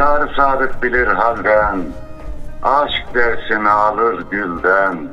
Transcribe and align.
Yar 0.00 0.34
sadık 0.36 0.82
bilir 0.82 1.06
halden, 1.06 1.78
aşk 2.62 3.14
dersini 3.14 3.68
alır 3.68 4.24
gülden, 4.30 5.08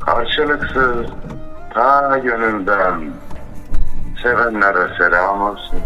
karşılıksız 0.00 1.06
ta 1.74 2.18
gönülden, 2.18 3.10
sevenlere 4.22 4.98
selam 4.98 5.42
olsun. 5.42 5.80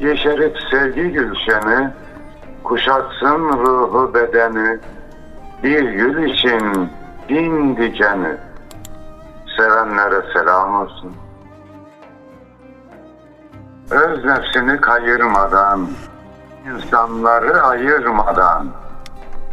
Yeşerip 0.00 0.56
sevgi 0.70 1.02
gülşeni, 1.02 1.90
kuşatsın 2.62 3.48
ruhu 3.52 4.14
bedeni, 4.14 4.78
bir 5.62 5.82
gül 5.82 6.30
için 6.30 6.90
bin 7.28 7.76
dikeni, 7.76 8.36
sevenlere 9.56 10.32
selam 10.32 10.74
olsun. 10.74 11.23
Öz 13.90 14.24
nefsini 14.24 14.80
kayırmadan, 14.80 15.88
insanları 16.66 17.62
ayırmadan, 17.62 18.68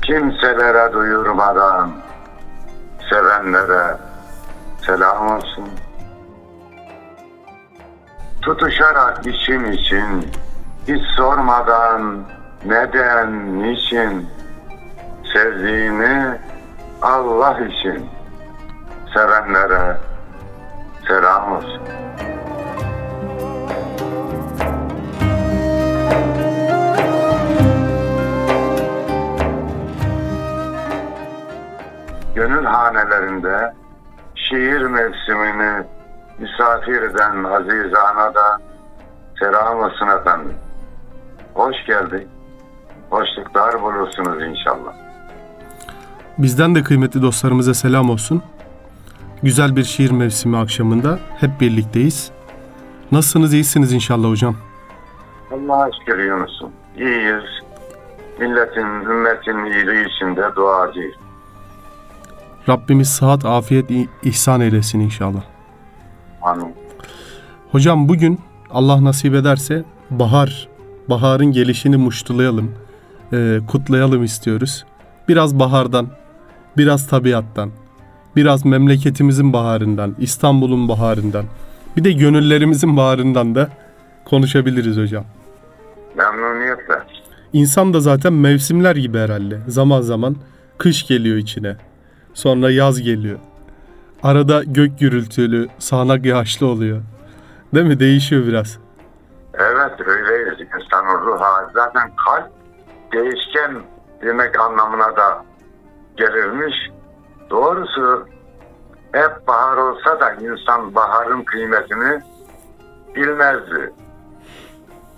kimselere 0.02 0.94
duyurmadan, 0.94 1.92
sevenlere 3.10 3.98
selam 4.86 5.32
olsun. 5.32 5.70
Tutuşarak 8.42 9.28
için 9.28 9.64
için, 9.72 10.28
hiç 10.88 11.02
sormadan 11.16 12.24
neden, 12.66 13.60
niçin, 13.64 14.30
sevdiğini 15.34 16.40
Allah 17.02 17.60
için 17.60 18.10
sevenlere 19.14 19.98
selam 21.08 21.52
olsun. 21.52 21.82
Gönül 32.42 32.66
hanelerinde 32.66 33.74
şiir 34.36 34.82
mevsimini 34.82 35.84
misafir 36.40 37.02
eden 37.02 37.44
azizana 37.44 38.36
da 38.36 38.60
selam 39.40 39.80
olsun 39.80 40.08
efendim. 40.08 40.54
Hoş 41.54 41.76
geldik. 41.88 42.28
Hoşluklar 43.10 43.82
bulursunuz 43.82 44.44
inşallah. 44.44 44.94
Bizden 46.38 46.76
de 46.76 46.84
kıymetli 46.84 47.22
dostlarımıza 47.22 47.74
selam 47.74 48.10
olsun. 48.10 48.44
Güzel 49.44 49.76
bir 49.76 49.84
şiir 49.84 50.12
mevsimi 50.12 50.58
akşamında 50.58 51.20
hep 51.40 51.62
birlikteyiz. 51.62 52.32
Nasılsınız, 53.12 53.54
iyisiniz 53.54 53.94
inşallah 53.94 54.30
hocam? 54.30 54.56
Allah'a 55.52 55.90
şükür 56.00 56.20
Yunus'um. 56.20 56.72
İyiyiz. 56.98 57.50
Milletin, 58.40 59.06
ümmetin 59.10 59.66
iyiliği 59.66 60.08
için 60.08 60.36
de 60.36 60.56
duacıyız. 60.56 61.16
Rabbimiz 62.70 63.10
sıhhat, 63.10 63.46
afiyet, 63.46 63.92
ihsan 64.24 64.62
eylesin 64.62 65.00
inşallah. 65.00 65.44
Amin. 66.42 66.76
Hocam 67.72 68.10
bugün 68.10 68.40
Allah 68.70 69.04
nasip 69.04 69.36
ederse 69.36 69.84
bahar, 70.10 70.68
baharın 71.10 71.52
gelişini 71.52 71.98
muştulayalım, 71.98 72.72
e, 73.34 73.60
kutlayalım 73.68 74.24
istiyoruz. 74.24 74.86
Biraz 75.28 75.60
bahardan, 75.60 76.08
biraz 76.78 77.08
tabiattan, 77.08 77.72
biraz 78.36 78.66
memleketimizin 78.66 79.54
baharından, 79.54 80.16
İstanbul'un 80.20 80.90
baharından, 80.90 81.46
bir 81.98 82.04
de 82.04 82.12
gönüllerimizin 82.12 82.98
baharından 82.98 83.56
da 83.56 83.70
konuşabiliriz 84.26 84.98
hocam. 84.98 85.26
Memnuniyetle. 86.18 86.94
İnsan 87.54 87.94
da 87.94 88.00
zaten 88.00 88.34
mevsimler 88.34 88.96
gibi 88.96 89.18
herhalde. 89.18 89.60
Zaman 89.68 90.02
zaman 90.02 90.36
kış 90.78 91.08
geliyor 91.08 91.38
içine. 91.38 91.76
Sonra 92.34 92.72
yaz 92.72 93.02
geliyor. 93.02 93.40
Arada 94.24 94.64
gök 94.64 95.00
gürültülü, 95.00 95.68
sağanak 95.80 96.26
yağışlı 96.26 96.68
oluyor. 96.68 97.02
Değil 97.76 97.86
mi? 97.86 98.00
Değişiyor 98.00 98.46
biraz. 98.48 98.80
Evet 99.54 100.08
öyleyiz. 100.08 100.68
İnsanın 100.76 101.22
ruh 101.26 101.42
hali. 101.42 101.72
Zaten 101.74 102.12
kalp 102.26 102.50
değişken 103.14 103.82
demek 104.22 104.60
anlamına 104.60 105.18
da 105.18 105.46
gelirmiş. 106.18 106.76
Doğrusu 107.50 108.28
hep 109.12 109.48
bahar 109.48 109.78
olsa 109.78 110.20
da 110.20 110.34
insan 110.34 110.96
baharın 110.96 111.44
kıymetini 111.44 112.22
bilmezdi. 113.16 113.94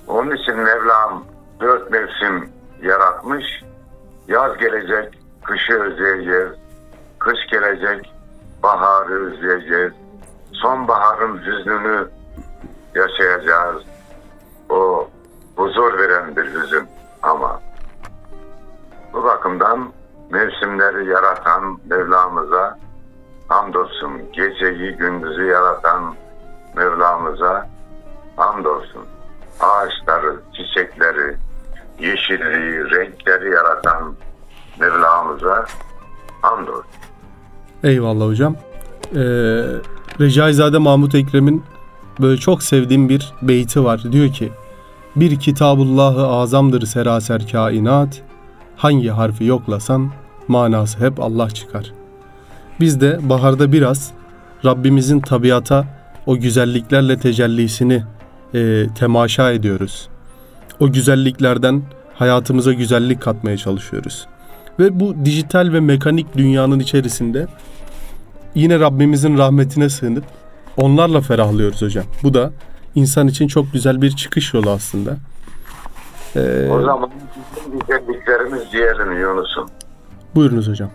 Onun 0.08 0.36
için 0.36 0.56
Mevlam 0.56 1.24
dört 1.60 1.92
mevsim 1.92 2.50
yaratmış. 2.82 3.46
Yaz 4.28 4.58
gelecek, 4.58 5.20
kışı 5.44 5.74
özleyeceğiz. 5.74 6.63
Kış 7.24 7.48
gelecek, 7.52 8.14
baharı 8.64 9.14
özleyeceğiz. 9.14 9.94
Sonbaharın 10.54 11.38
hüznünü 11.38 12.10
yaşayacağız. 12.96 13.84
O 14.70 15.10
huzur 15.56 15.98
veren 15.98 16.36
bir 16.36 16.54
hüzün 16.54 16.88
ama 17.22 17.62
bu 19.14 19.24
bakımdan 19.24 19.92
mevsimleri 20.30 21.10
yaratan 21.10 21.80
Mevlamıza 21.90 22.80
hamdolsun. 23.48 24.32
Geceyi 24.32 24.92
gündüzü 24.92 25.44
yaratan 25.44 26.16
Mevlamıza 26.76 27.70
hamdolsun. 28.36 29.06
Ağaçları, 29.60 30.40
çiçekleri, 30.54 31.38
yeşilliği, 32.00 32.92
renkleri 32.92 33.50
yaratan 33.52 34.16
Mevlamıza 34.80 35.66
hamdolsun. 36.42 37.13
Eyvallah 37.84 38.26
hocam. 38.26 38.56
Ee, 39.16 39.20
Recaizade 40.20 40.78
Mahmut 40.78 41.16
Ekrem'in 41.16 41.64
böyle 42.22 42.38
çok 42.38 42.64
sevdiğim 42.64 43.10
bir 43.10 43.34
beyti 43.42 43.84
var. 43.84 44.12
Diyor 44.12 44.34
ki 44.34 44.52
bir 45.16 45.40
kitabullahı 45.40 46.28
azamdır 46.28 46.86
seraser 46.86 47.48
kainat. 47.48 48.22
Hangi 48.76 49.10
harfi 49.10 49.46
yoklasan 49.46 50.12
manası 50.48 51.00
hep 51.00 51.20
Allah 51.20 51.50
çıkar. 51.50 51.92
Biz 52.80 53.02
de 53.02 53.20
baharda 53.30 53.72
biraz 53.72 54.12
Rabbimizin 54.66 55.20
tabiata 55.20 55.86
o 56.26 56.38
güzelliklerle 56.38 57.20
tecellisini 57.20 58.04
e, 58.54 58.86
temaşa 58.96 59.52
ediyoruz. 59.52 60.10
O 60.80 60.92
güzelliklerden 60.92 61.82
hayatımıza 62.14 62.74
güzellik 62.74 63.22
katmaya 63.22 63.58
çalışıyoruz. 63.58 64.28
Ve 64.80 65.00
bu 65.00 65.16
dijital 65.26 65.74
ve 65.74 65.80
mekanik 65.80 66.38
dünyanın 66.38 66.80
içerisinde 66.80 67.48
yine 68.56 68.80
Rabbimizin 68.80 69.38
rahmetine 69.38 69.90
sığınıp 69.90 70.24
onlarla 70.78 71.22
ferahlıyoruz 71.22 71.82
hocam. 71.82 72.06
Bu 72.24 72.34
da 72.34 72.52
insan 72.96 73.28
için 73.28 73.48
çok 73.48 73.74
güzel 73.74 74.02
bir 74.02 74.12
çıkış 74.12 74.54
yolu 74.54 74.70
aslında. 74.70 75.18
Ee, 76.36 76.70
O 76.72 76.82
zaman 76.82 77.10
bizim 77.58 77.80
güzelliklerimiz 77.80 78.72
diyelim 78.72 79.20
Yunus'um. 79.22 79.70
buyurunuz 80.36 80.68
hocam. 80.68 80.90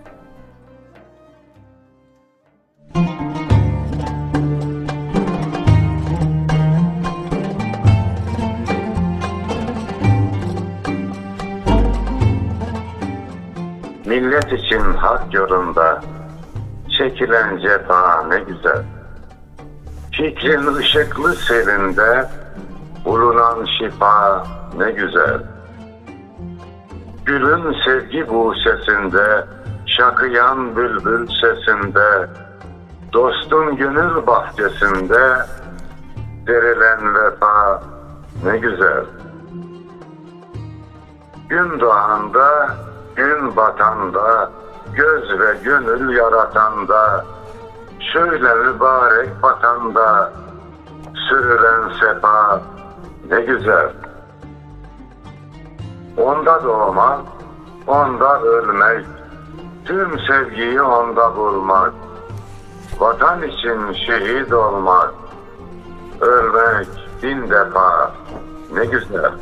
Millet 14.06 14.52
için 14.52 14.80
hak 14.80 15.34
yolunda 15.34 16.00
çekilen 16.98 17.58
cefa 17.58 18.22
ne 18.28 18.38
güzel. 18.38 18.82
Fikrin 20.12 20.74
ışıklı 20.74 21.34
selinde 21.34 22.28
bulunan 23.04 23.66
şifa 23.78 24.46
ne 24.76 24.90
güzel. 24.90 25.40
Gülün 27.24 27.76
sevgi 27.84 28.28
buğsesinde, 28.28 29.44
şakıyan 29.86 30.76
bülbül 30.76 31.26
sesinde, 31.26 32.28
dostun 33.12 33.76
gönül 33.76 34.26
bahçesinde 34.26 35.36
verilen 36.48 37.14
vefa 37.14 37.82
ne 38.44 38.58
güzel. 38.58 39.04
Gün 41.48 41.80
doğanda, 41.80 42.76
gün 43.16 43.56
batanda, 43.56 44.50
göz 44.98 45.40
ve 45.40 45.54
gönül 45.64 46.16
yaratanda, 46.16 47.24
şöyle 48.12 48.54
mübarek 48.54 49.28
vatanda, 49.42 50.32
sürülen 51.28 51.90
sefa 52.00 52.60
ne 53.30 53.40
güzel. 53.40 53.92
Onda 56.16 56.64
doğmak, 56.64 57.20
onda 57.86 58.40
ölmek, 58.42 59.06
tüm 59.84 60.18
sevgiyi 60.18 60.82
onda 60.82 61.36
bulmak, 61.36 61.92
vatan 62.98 63.42
için 63.42 63.92
şehit 63.92 64.52
olmak, 64.52 65.14
ölmek 66.20 66.88
bin 67.22 67.50
defa 67.50 68.12
ne 68.72 68.84
güzel. 68.84 69.32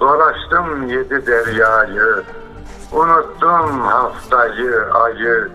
Dolaştım 0.00 0.86
yedi 0.88 1.26
deryayı, 1.26 2.24
unuttum 2.92 3.80
haftayı, 3.80 4.92
ayı, 4.92 5.48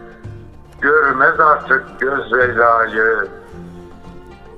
görmez 0.81 1.39
artık 1.39 1.99
göz 1.99 2.33
Leyla'yı, 2.33 3.27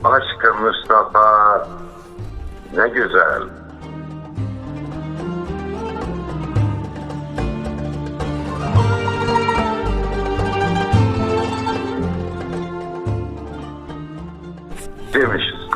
aşkı 0.04 0.54
Mustafa 0.54 1.68
ne 2.76 2.88
güzel. 2.88 3.44
demişiz. 15.14 15.70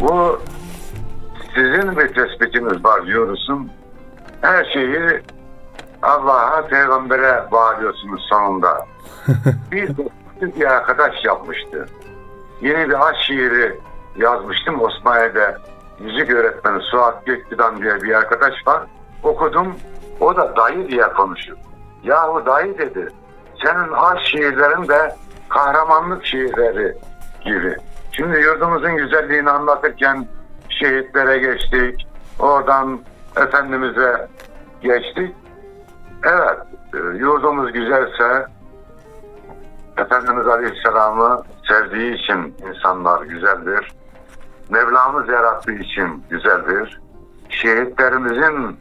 Bu 0.00 0.40
sizin 1.54 1.96
bir 1.96 2.14
tespitiniz 2.14 2.84
var 2.84 3.06
diyorsun. 3.06 3.70
Her 4.40 4.64
şeyi 4.64 5.22
Allah'a, 6.08 6.66
peygambere 6.66 7.44
bağlıyorsunuz 7.52 8.26
sonunda. 8.28 8.86
bir, 9.72 9.90
bir 10.40 10.64
arkadaş 10.64 11.24
yapmıştı. 11.24 11.86
Yeni 12.60 12.88
bir 12.88 13.08
aşk 13.08 13.18
şiiri 13.26 13.78
yazmıştım 14.16 14.80
Osmaniye'de. 14.80 15.56
Müzik 16.00 16.30
öğretmeni 16.30 16.82
Suat 16.82 17.26
Gökbüdan 17.26 17.82
diye 17.82 18.02
bir 18.02 18.14
arkadaş 18.14 18.54
var. 18.66 18.82
Okudum. 19.22 19.76
O 20.20 20.36
da 20.36 20.56
dayı 20.56 20.88
diye 20.88 21.08
konuşuyor. 21.08 21.58
Yahu 22.02 22.46
dayı 22.46 22.78
dedi. 22.78 23.08
Senin 23.64 23.92
aşk 23.92 24.26
şiirlerin 24.26 24.88
de 24.88 25.16
kahramanlık 25.48 26.24
şiirleri 26.26 26.96
gibi. 27.44 27.76
Şimdi 28.12 28.40
yurdumuzun 28.40 28.96
güzelliğini 28.96 29.50
anlatırken 29.50 30.26
şehitlere 30.68 31.38
geçtik. 31.38 32.06
Oradan 32.38 33.00
Efendimiz'e 33.36 34.28
geçtik. 34.82 35.34
Evet, 36.24 36.58
e, 36.94 37.18
yurdumuz 37.18 37.72
güzelse 37.72 38.46
Efendimiz 39.98 40.46
Aleyhisselam'ı 40.46 41.42
sevdiği 41.68 42.14
için 42.14 42.54
insanlar 42.68 43.22
güzeldir. 43.22 43.92
Mevlamız 44.70 45.28
yarattığı 45.28 45.72
için 45.72 46.24
güzeldir. 46.30 47.00
Şehitlerimizin 47.48 48.76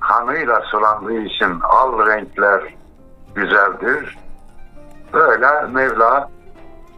kanıyla 0.00 0.60
sulandığı 0.60 1.20
için 1.20 1.60
al 1.62 2.06
renkler 2.06 2.60
güzeldir. 3.34 4.18
Böyle 5.12 5.66
Mevla 5.72 6.30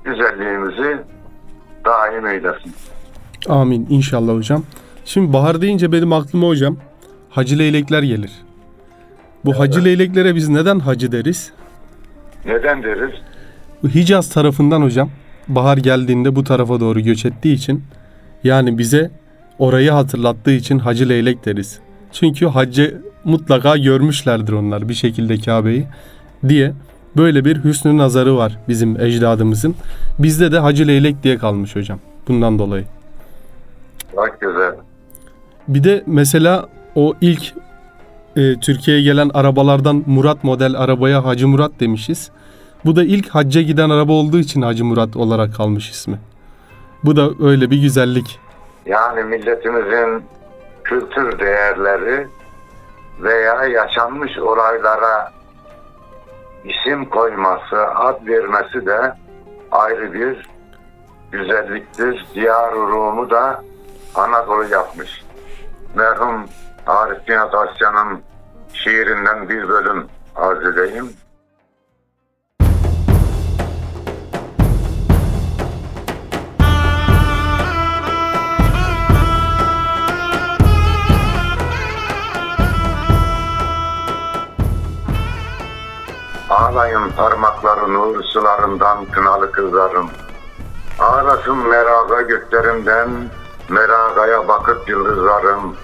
güzelliğimizi 0.04 1.02
daim 1.84 2.26
eylesin. 2.26 2.74
Amin 3.48 3.86
inşallah 3.90 4.34
hocam. 4.34 4.62
Şimdi 5.04 5.32
bahar 5.32 5.60
deyince 5.60 5.92
benim 5.92 6.12
aklıma 6.12 6.48
hocam 6.48 6.76
hacı 7.30 7.58
leylekler 7.58 8.02
gelir. 8.02 8.42
Bu 9.44 9.58
hacı 9.58 9.84
leyleklere 9.84 10.34
biz 10.34 10.48
neden 10.48 10.78
hacı 10.78 11.12
deriz? 11.12 11.52
Neden 12.46 12.82
deriz? 12.82 13.10
Bu 13.82 13.88
Hicaz 13.88 14.28
tarafından 14.28 14.82
hocam 14.82 15.10
bahar 15.48 15.76
geldiğinde 15.76 16.36
bu 16.36 16.44
tarafa 16.44 16.80
doğru 16.80 17.00
göç 17.00 17.24
ettiği 17.24 17.54
için 17.54 17.84
yani 18.44 18.78
bize 18.78 19.10
orayı 19.58 19.90
hatırlattığı 19.90 20.50
için 20.50 20.78
hacı 20.78 21.08
leylek 21.08 21.46
deriz. 21.46 21.78
Çünkü 22.12 22.46
haccı 22.46 23.02
mutlaka 23.24 23.76
görmüşlerdir 23.76 24.52
onlar 24.52 24.88
bir 24.88 24.94
şekilde 24.94 25.36
Kabe'yi 25.36 25.86
diye 26.48 26.72
böyle 27.16 27.44
bir 27.44 27.64
hüsnü 27.64 27.98
nazarı 27.98 28.36
var 28.36 28.58
bizim 28.68 29.00
ecdadımızın. 29.00 29.74
Bizde 30.18 30.52
de 30.52 30.58
hacı 30.58 30.86
leylek 30.88 31.22
diye 31.22 31.38
kalmış 31.38 31.76
hocam 31.76 31.98
bundan 32.28 32.58
dolayı. 32.58 32.84
Bak 34.16 34.40
güzel. 34.40 34.74
Bir 35.68 35.84
de 35.84 36.02
mesela 36.06 36.68
o 36.94 37.14
ilk 37.20 37.54
e, 38.36 38.60
Türkiye'ye 38.60 39.02
gelen 39.02 39.30
arabalardan 39.34 40.04
Murat 40.06 40.44
model 40.44 40.74
arabaya 40.76 41.24
Hacı 41.24 41.48
Murat 41.48 41.72
demişiz. 41.80 42.30
Bu 42.84 42.96
da 42.96 43.04
ilk 43.04 43.28
hacca 43.28 43.62
giden 43.62 43.90
araba 43.90 44.12
olduğu 44.12 44.38
için 44.38 44.62
Hacı 44.62 44.84
Murat 44.84 45.16
olarak 45.16 45.54
kalmış 45.54 45.90
ismi. 45.90 46.18
Bu 47.04 47.16
da 47.16 47.30
öyle 47.46 47.70
bir 47.70 47.76
güzellik. 47.76 48.40
Yani 48.86 49.22
milletimizin 49.22 50.22
kültür 50.84 51.38
değerleri 51.38 52.26
veya 53.20 53.64
yaşanmış 53.64 54.38
olaylara 54.38 55.32
isim 56.64 57.04
koyması, 57.04 57.86
ad 57.94 58.26
vermesi 58.26 58.86
de 58.86 59.14
ayrı 59.70 60.12
bir 60.12 60.46
güzelliktir. 61.32 62.26
Diyar 62.34 62.72
Rum'u 62.74 63.30
da 63.30 63.62
Anadolu 64.14 64.64
yapmış. 64.64 65.22
Merhum 65.94 66.44
Arif 66.86 67.28
Nihat 67.28 67.54
Asya'nın 67.54 68.22
şiirinden 68.72 69.48
bir 69.48 69.68
bölüm 69.68 70.06
arz 70.36 70.66
edeyim. 70.66 71.12
Ağlayın 86.50 87.10
parmakları 87.16 87.94
nur 87.94 88.22
sularından 88.22 89.04
kınalı 89.04 89.52
kızlarım. 89.52 90.10
Ağlasın 90.98 91.68
meraga 91.68 92.20
göklerinden, 92.20 93.08
meragaya 93.68 94.48
bakıp 94.48 94.88
yıldızlarım. 94.88 95.76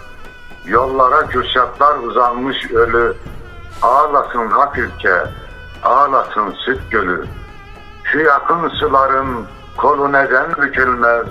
Yollara 0.68 1.26
kürşatlar 1.26 1.98
uzanmış 1.98 2.70
ölü, 2.70 3.14
ağlasın 3.82 4.46
hak 4.46 4.78
ülke, 4.78 5.14
ağlasın 5.84 6.52
süt 6.52 6.90
gölü. 6.90 7.26
Şu 8.04 8.18
yakın 8.18 8.68
suların 8.68 9.46
kolu 9.76 10.12
neden 10.12 10.56
bükülmez? 10.56 11.26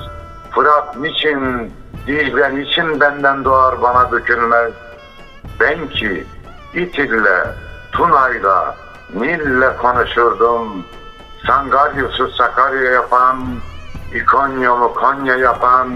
Fırat 0.52 0.98
niçin, 0.98 1.74
Dicle 2.08 2.56
niçin 2.56 3.00
benden 3.00 3.46
doğar 3.46 3.82
bana 3.82 4.12
dökülmez? 4.12 4.72
Ben 5.60 5.88
ki 5.88 6.28
İtil'le, 6.74 7.48
Tuna'yla, 7.92 8.76
Nil'le 9.14 9.78
konuşurdum. 9.78 10.86
Sangaryos'u 11.48 12.32
Sakarya 12.32 12.92
yapan, 12.92 13.38
İkonyum'u 14.14 14.94
Konya 14.94 15.36
yapan 15.36 15.90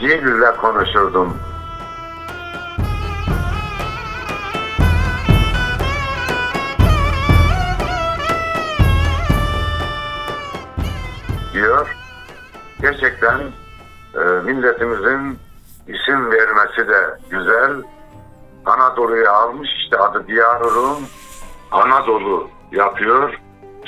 dille 0.00 0.56
konuşurdum. 0.56 1.36
Diyor. 11.62 11.96
Gerçekten 12.80 13.38
e, 14.14 14.18
milletimizin 14.18 15.38
isim 15.88 16.30
vermesi 16.30 16.88
de 16.88 17.18
güzel. 17.30 17.72
Anadolu'yu 18.66 19.30
almış 19.30 19.68
işte 19.84 19.96
adı 19.96 20.26
Diyarurun 20.26 20.98
Anadolu 21.70 22.50
yapıyor. 22.72 23.34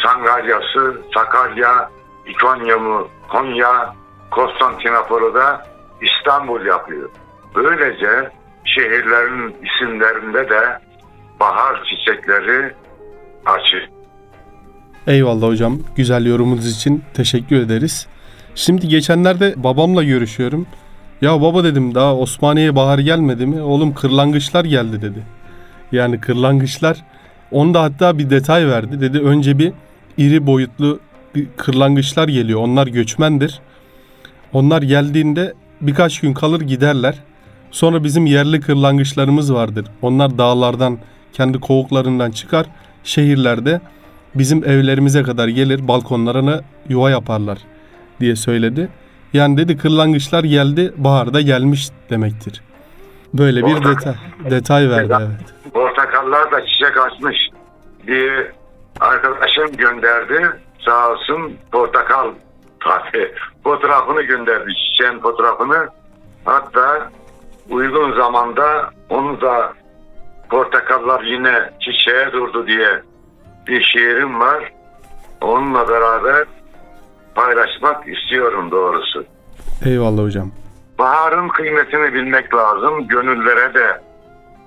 Sangalya'sı, 0.03 1.03
Sakarya, 1.15 1.91
İkonya'mı, 2.27 3.07
Konya, 3.29 3.95
Konstantinopol'u 4.31 5.35
da 5.35 5.67
İstanbul 6.03 6.67
yapıyor. 6.67 7.11
Böylece 7.55 8.31
şehirlerin 8.65 9.57
isimlerinde 9.63 10.49
de 10.49 10.79
bahar 11.41 11.85
çiçekleri 11.85 12.75
açıyor. 13.47 13.94
Eyvallah 15.07 15.47
hocam. 15.47 15.79
Güzel 15.97 16.27
yorumunuz 16.27 16.77
için 16.77 17.03
teşekkür 17.15 17.57
ederiz. 17.57 18.07
Şimdi 18.55 18.89
geçenlerde 18.89 19.55
babamla 19.57 20.05
görüşüyorum. 20.05 20.67
Ya 21.23 21.41
baba 21.43 21.65
dedim 21.65 21.95
daha 21.95 22.17
Osmaniye'ye 22.17 22.77
bahar 22.77 22.99
gelmedi 22.99 23.47
mi? 23.47 23.63
Oğlum 23.63 23.95
kırlangıçlar 23.95 24.65
geldi 24.65 25.03
dedi. 25.03 25.23
Yani 25.93 26.21
kırlangıçlar 26.21 27.05
onda 27.51 27.83
hatta 27.83 28.19
bir 28.19 28.31
detay 28.31 28.69
verdi. 28.69 29.01
Dedi 29.01 29.19
önce 29.19 29.59
bir 29.59 29.73
iri 30.17 30.47
boyutlu 30.47 31.01
bir 31.35 31.47
kırlangıçlar 31.57 32.29
geliyor. 32.29 32.61
Onlar 32.61 32.87
göçmendir. 32.87 33.61
Onlar 34.53 34.83
geldiğinde 34.83 35.55
birkaç 35.81 36.21
gün 36.21 36.35
kalır 36.35 36.61
giderler. 36.61 37.15
Sonra 37.71 38.05
bizim 38.05 38.27
yerli 38.27 38.61
kırlangıçlarımız 38.61 39.55
vardır. 39.55 39.87
Onlar 40.03 40.39
dağlardan 40.39 40.99
kendi 41.33 41.61
kovuklarından 41.61 42.31
çıkar. 42.31 42.67
Şehirlerde 43.05 43.81
bizim 44.35 44.65
evlerimize 44.65 45.23
kadar 45.23 45.49
gelir 45.49 45.89
balkonlarına 45.89 46.61
yuva 46.89 47.11
yaparlar 47.11 47.59
diye 48.21 48.37
söyledi. 48.37 48.89
Yani 49.33 49.57
dedi 49.57 49.77
kırlangıçlar 49.77 50.45
geldi 50.45 50.93
baharda 50.97 51.41
gelmiş 51.41 51.89
demektir. 52.11 52.63
Böyle 53.35 53.67
bir 53.67 53.73
Portakal. 53.75 53.97
detay, 53.97 54.15
detay 54.51 54.91
verdi 54.91 55.15
evet. 55.19 55.73
Portakallar 55.75 56.53
da 56.53 56.67
çiçek 56.67 56.97
açmış. 56.99 57.37
Bir 58.07 58.47
arkadaşım 59.01 59.77
gönderdi. 59.77 60.51
Sağ 60.85 61.11
olsun 61.11 61.53
portakal 61.73 62.31
tabii 62.81 63.33
fotoğrafını 63.65 64.23
gönderdi. 64.23 64.71
Çiçeğin 64.75 65.21
fotoğrafını. 65.21 65.89
Hatta 66.45 67.11
uygun 67.71 68.13
zamanda 68.17 68.91
onu 69.11 69.41
da 69.41 69.73
portakallar 70.51 71.23
yine 71.23 71.71
çiçeğe 71.81 72.33
durdu 72.33 72.67
diye 72.67 73.03
bir 73.67 73.83
şiirim 73.83 74.41
var. 74.41 74.73
Onunla 75.41 75.89
beraber 75.89 76.45
paylaşmak 77.35 78.09
istiyorum 78.09 78.71
doğrusu. 78.71 79.25
Eyvallah 79.85 80.23
hocam. 80.23 80.51
Baharın 80.99 81.49
kıymetini 81.49 82.15
bilmek 82.15 82.55
lazım. 82.55 83.09
Gönüllere 83.09 83.75
de 83.75 84.01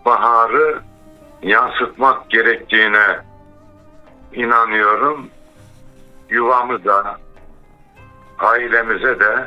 baharı 0.06 0.80
yansıtmak 1.44 2.30
gerektiğine 2.30 3.20
inanıyorum. 4.34 5.30
Yuvamıza, 6.30 7.18
ailemize 8.40 9.20
de 9.20 9.46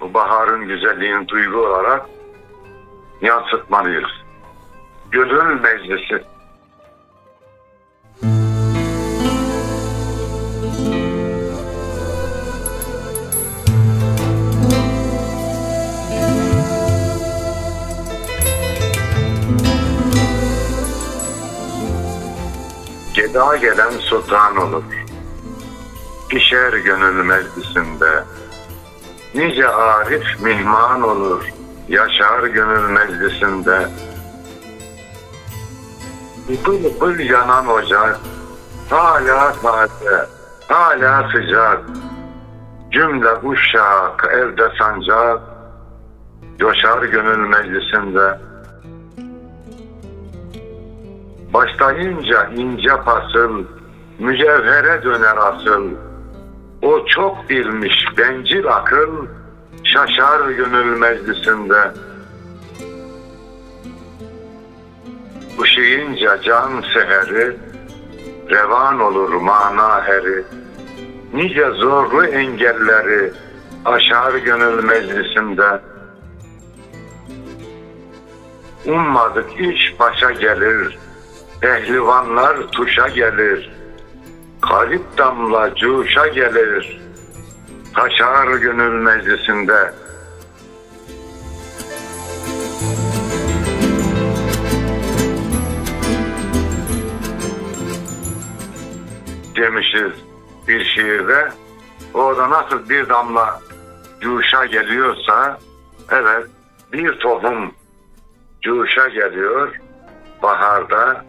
bu 0.00 0.14
baharın 0.14 0.68
güzelliğini 0.68 1.28
duygu 1.28 1.58
olarak 1.58 2.06
yansıtmalıyız. 3.20 4.10
Gönül 5.10 5.60
Meclisi. 5.60 6.33
Geda 23.34 23.56
gelen 23.56 23.90
sultan 23.90 24.56
olur. 24.56 24.84
Pişer 26.28 26.72
gönül 26.72 27.24
meclisinde. 27.24 28.24
Nice 29.34 29.68
arif 29.68 30.40
mihman 30.40 31.02
olur. 31.02 31.44
Yaşar 31.88 32.42
gönül 32.42 32.88
meclisinde. 32.88 33.88
Pıl 36.64 36.98
pıl 36.98 37.18
yanan 37.18 37.66
ocak. 37.66 38.20
Hala 38.90 39.52
taze. 39.62 40.28
Hala 40.68 41.28
sıcak. 41.32 41.80
Cümle 42.90 43.32
uşak 43.42 44.28
evde 44.32 44.68
sancak. 44.78 45.40
Coşar 46.58 47.02
gönül 47.02 47.48
meclisinde. 47.48 48.38
Başlayınca 51.54 52.50
ince 52.56 52.90
pasıl, 53.04 53.64
mücevhere 54.18 55.02
döner 55.02 55.36
asıl. 55.36 55.90
O 56.82 57.06
çok 57.06 57.50
bilmiş 57.50 58.06
bencil 58.18 58.66
akıl, 58.66 59.26
şaşar 59.84 60.48
gönül 60.48 60.98
meclisinde. 60.98 61.92
Uşuyunca 65.58 66.42
can 66.42 66.84
seheri, 66.94 67.56
revan 68.50 69.00
olur 69.00 69.32
mana 69.34 69.98
eri. 69.98 70.44
Nice 71.34 71.70
zorlu 71.70 72.24
engelleri 72.24 73.32
aşar 73.84 74.34
gönül 74.34 74.84
meclisinde. 74.84 75.80
Ummadık 78.86 79.60
iş 79.60 79.94
başa 80.00 80.30
gelir, 80.30 80.98
Pehlivanlar 81.60 82.56
tuşa 82.56 83.08
gelir. 83.08 83.72
Kalip 84.60 85.18
damla 85.18 85.74
cuşa 85.74 86.26
gelir. 86.26 87.00
Taşar 87.94 88.46
gönül 88.46 89.02
meclisinde. 89.02 89.94
Demişiz 99.56 100.12
bir 100.68 100.84
şiirde. 100.84 101.48
Orada 102.14 102.50
nasıl 102.50 102.88
bir 102.88 103.08
damla 103.08 103.60
cuşa 104.20 104.66
geliyorsa 104.66 105.58
evet 106.10 106.46
bir 106.92 107.18
tohum 107.18 107.74
cuşa 108.62 109.08
geliyor 109.08 109.80
baharda 110.42 111.24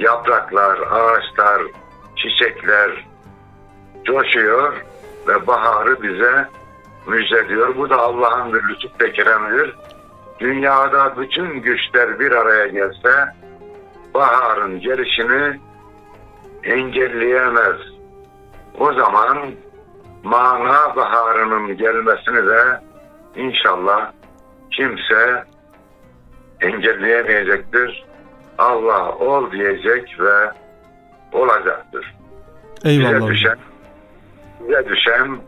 yapraklar, 0.00 0.78
ağaçlar, 0.78 1.62
çiçekler 2.16 3.06
coşuyor 4.04 4.84
ve 5.28 5.46
baharı 5.46 6.02
bize 6.02 6.48
müjdeliyor. 7.06 7.76
Bu 7.76 7.90
da 7.90 7.98
Allah'ın 8.00 8.54
bir 8.54 8.68
lütuf 8.68 9.00
ve 9.00 9.12
keremidir. 9.12 9.76
Dünyada 10.40 11.16
bütün 11.16 11.62
güçler 11.62 12.20
bir 12.20 12.32
araya 12.32 12.66
gelse 12.66 13.34
baharın 14.14 14.80
gelişini 14.80 15.60
engelleyemez. 16.64 17.76
O 18.78 18.92
zaman 18.92 19.38
mana 20.22 20.96
baharının 20.96 21.76
gelmesini 21.76 22.46
de 22.46 22.80
inşallah 23.36 24.12
kimse 24.70 25.44
engelleyemeyecektir. 26.60 28.09
Allah 28.60 29.14
ol 29.16 29.50
diyecek 29.50 30.20
ve 30.20 30.50
olacaktır. 31.32 32.14
Eyvallah 32.84 33.14
Bize 33.14 33.26
düşen, 33.26 33.58
bize 34.60 34.88
düşen 34.88 35.38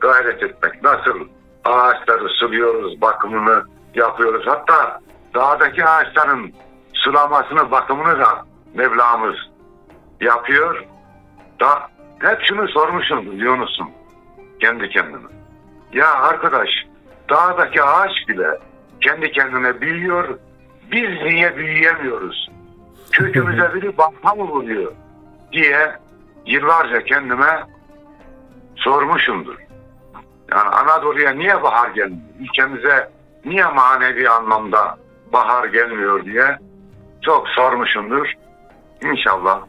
gayret 0.00 0.42
etmek. 0.42 0.82
Nasıl 0.82 1.28
ağaçları 1.64 2.28
suluyoruz, 2.28 3.00
bakımını 3.00 3.64
yapıyoruz. 3.94 4.46
Hatta 4.46 5.00
dağdaki 5.34 5.84
ağaçların 5.84 6.52
sulamasını, 6.92 7.70
bakımını 7.70 8.18
da 8.18 8.44
Mevlamız 8.74 9.36
yapıyor. 10.20 10.84
Da 11.60 11.88
hep 12.18 12.38
şunu 12.42 12.68
sormuşum 12.68 13.38
musun? 13.56 13.88
Kendi 14.60 14.88
kendime. 14.88 15.28
Ya 15.92 16.14
arkadaş 16.14 16.68
dağdaki 17.30 17.82
ağaç 17.82 18.28
bile 18.28 18.58
kendi 19.00 19.32
kendine 19.32 19.80
büyüyor. 19.80 20.38
Biz 20.92 21.22
niye 21.22 21.56
büyüyemiyoruz? 21.56 22.48
Kökümüze 23.12 23.70
biri 23.74 23.98
balta 23.98 24.34
mı 24.34 24.44
vuruyor? 24.48 24.92
diye 25.52 25.96
yıllarca 26.46 27.04
kendime 27.04 27.62
sormuşumdur. 28.76 29.56
Yani 30.50 30.68
Anadolu'ya 30.68 31.30
niye 31.30 31.62
bahar 31.62 31.90
gelmiyor? 31.90 32.20
Ülkemize 32.40 33.10
niye 33.44 33.64
manevi 33.64 34.28
anlamda 34.30 34.98
bahar 35.32 35.64
gelmiyor 35.64 36.24
diye 36.24 36.58
çok 37.22 37.48
sormuşumdur. 37.48 38.32
İnşallah 39.02 39.60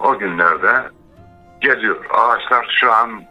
o 0.00 0.18
günlerde 0.18 0.90
geliyor. 1.60 2.04
Ağaçlar 2.10 2.76
şu 2.80 2.92
an 2.92 3.22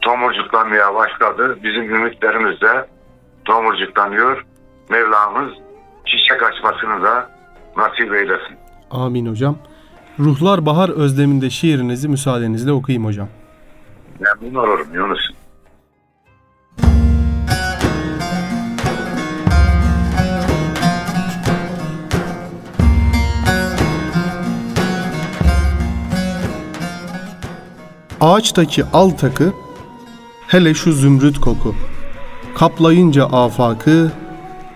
tomurcuklanmaya 0.00 0.94
başladı. 0.94 1.58
Bizim 1.62 1.94
ümitlerimiz 1.94 2.60
de 2.60 2.86
tomurcuklanıyor. 3.44 4.44
Mevlamız 4.88 5.52
çiçek 6.06 6.42
açmasını 6.42 7.02
da 7.02 7.30
nasip 7.76 8.14
eylesin. 8.14 8.56
Amin 8.90 9.26
hocam. 9.26 9.56
Ruhlar 10.18 10.66
Bahar 10.66 10.88
Özleminde 10.88 11.50
şiirinizi 11.50 12.08
müsaadenizle 12.08 12.72
okuyayım 12.72 13.04
hocam. 13.04 13.28
Memnun 14.20 14.54
olurum 14.54 14.88
Yunus. 14.94 15.30
Ağaçtaki 28.20 28.84
al 28.92 29.10
takı, 29.10 29.52
hele 30.46 30.74
şu 30.74 30.92
zümrüt 30.92 31.40
koku. 31.40 31.74
Kaplayınca 32.54 33.26
afakı, 33.26 34.12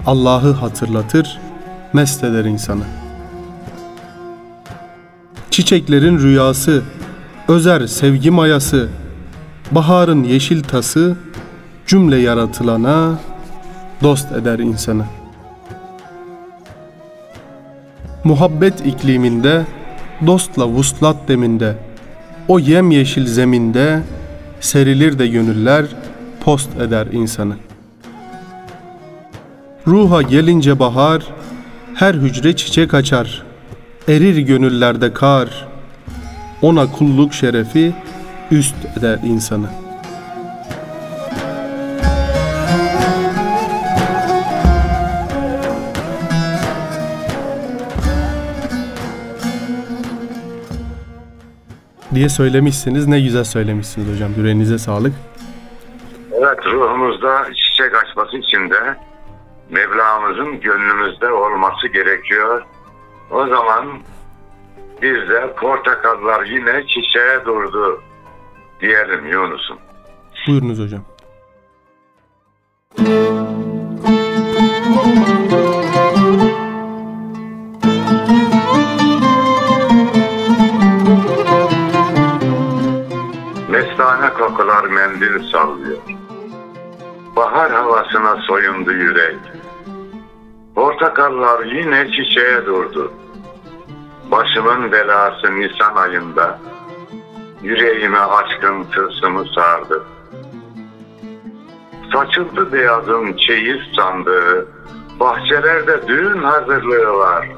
Allah'ı 0.07 0.53
hatırlatır, 0.53 1.39
mest 1.97 2.25
eder 2.25 2.45
insanı. 2.45 2.85
Çiçeklerin 5.51 6.19
rüyası, 6.19 6.83
özer 7.49 7.87
sevgi 7.87 8.31
mayası, 8.31 8.89
baharın 9.71 10.25
yeşil 10.25 10.63
tası, 10.63 11.17
cümle 11.87 12.17
yaratılana 12.17 13.19
dost 14.03 14.33
eder 14.33 14.59
insanı. 14.59 15.05
Muhabbet 18.25 18.87
ikliminde, 18.87 19.65
dostla 20.27 20.69
vuslat 20.69 21.17
deminde, 21.29 21.77
o 22.49 22.59
yemyeşil 22.59 23.27
zeminde 23.27 24.03
serilir 24.61 25.19
de 25.19 25.27
gönüller 25.27 25.87
post 26.41 26.71
eder 26.81 27.07
insanı. 27.07 27.57
Ruha 29.87 30.23
gelince 30.23 30.79
bahar, 30.79 31.23
her 31.97 32.15
hücre 32.15 32.57
çiçek 32.57 32.95
açar. 32.95 33.43
Erir 34.09 34.39
gönüllerde 34.39 35.13
kar, 35.13 35.69
ona 36.63 36.93
kulluk 36.93 37.35
şerefi 37.35 37.93
üst 38.51 38.99
eder 38.99 39.19
insanı. 39.25 39.67
diye 52.15 52.29
söylemişsiniz. 52.29 53.07
Ne 53.07 53.21
güzel 53.21 53.45
söylemişsiniz 53.45 54.15
hocam. 54.15 54.31
Yüreğinize 54.37 54.79
sağlık. 54.79 55.13
Evet 56.33 56.59
ruhumuzda 56.67 57.45
çiçek 57.55 57.93
açması 57.95 58.37
için 58.37 58.71
de 58.71 58.97
Mevlamızın 59.71 60.61
gönlümüzde 60.61 61.33
olması 61.33 61.89
gerekiyor. 61.89 62.63
O 63.31 63.47
zaman 63.47 64.01
biz 65.03 65.29
de 65.29 65.55
portakallar 65.61 66.45
yine 66.45 66.87
çiçeğe 66.87 67.45
durdu 67.45 68.03
diyelim 68.81 69.27
Yunus'um. 69.27 69.79
Buyurunuz 70.47 70.79
hocam. 70.79 71.03
Mestane 83.71 84.33
kokular 84.35 84.85
mendil 84.85 85.51
sallıyor. 85.53 85.99
Bahar 87.37 87.73
havasına 87.73 88.37
soyundu 88.37 88.93
yürek. 88.93 89.37
Portakallar 90.75 91.65
yine 91.65 92.11
çiçeğe 92.11 92.67
durdu. 92.67 93.13
Başımın 94.31 94.93
belası 94.93 95.55
Nisan 95.55 95.97
ayında. 95.97 96.59
Yüreğime 97.63 98.19
aşkın 98.19 98.85
tılsımı 98.85 99.45
sardı. 99.55 100.05
Saçıldı 102.13 102.73
beyazın 102.73 103.37
çeyiz 103.37 103.81
sandığı. 103.97 104.69
Bahçelerde 105.21 106.09
düğün 106.09 106.43
hazırlığı 106.43 107.19
var. 107.19 107.49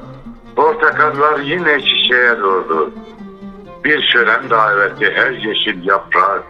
Portakallar 0.55 1.39
yine 1.39 1.81
çiçeğe 1.81 2.37
durdu. 2.37 2.91
Bir 3.83 4.01
şölen 4.01 4.49
daveti 4.49 5.11
her 5.11 5.31
yeşil 5.31 5.87
yaprak. 5.87 6.43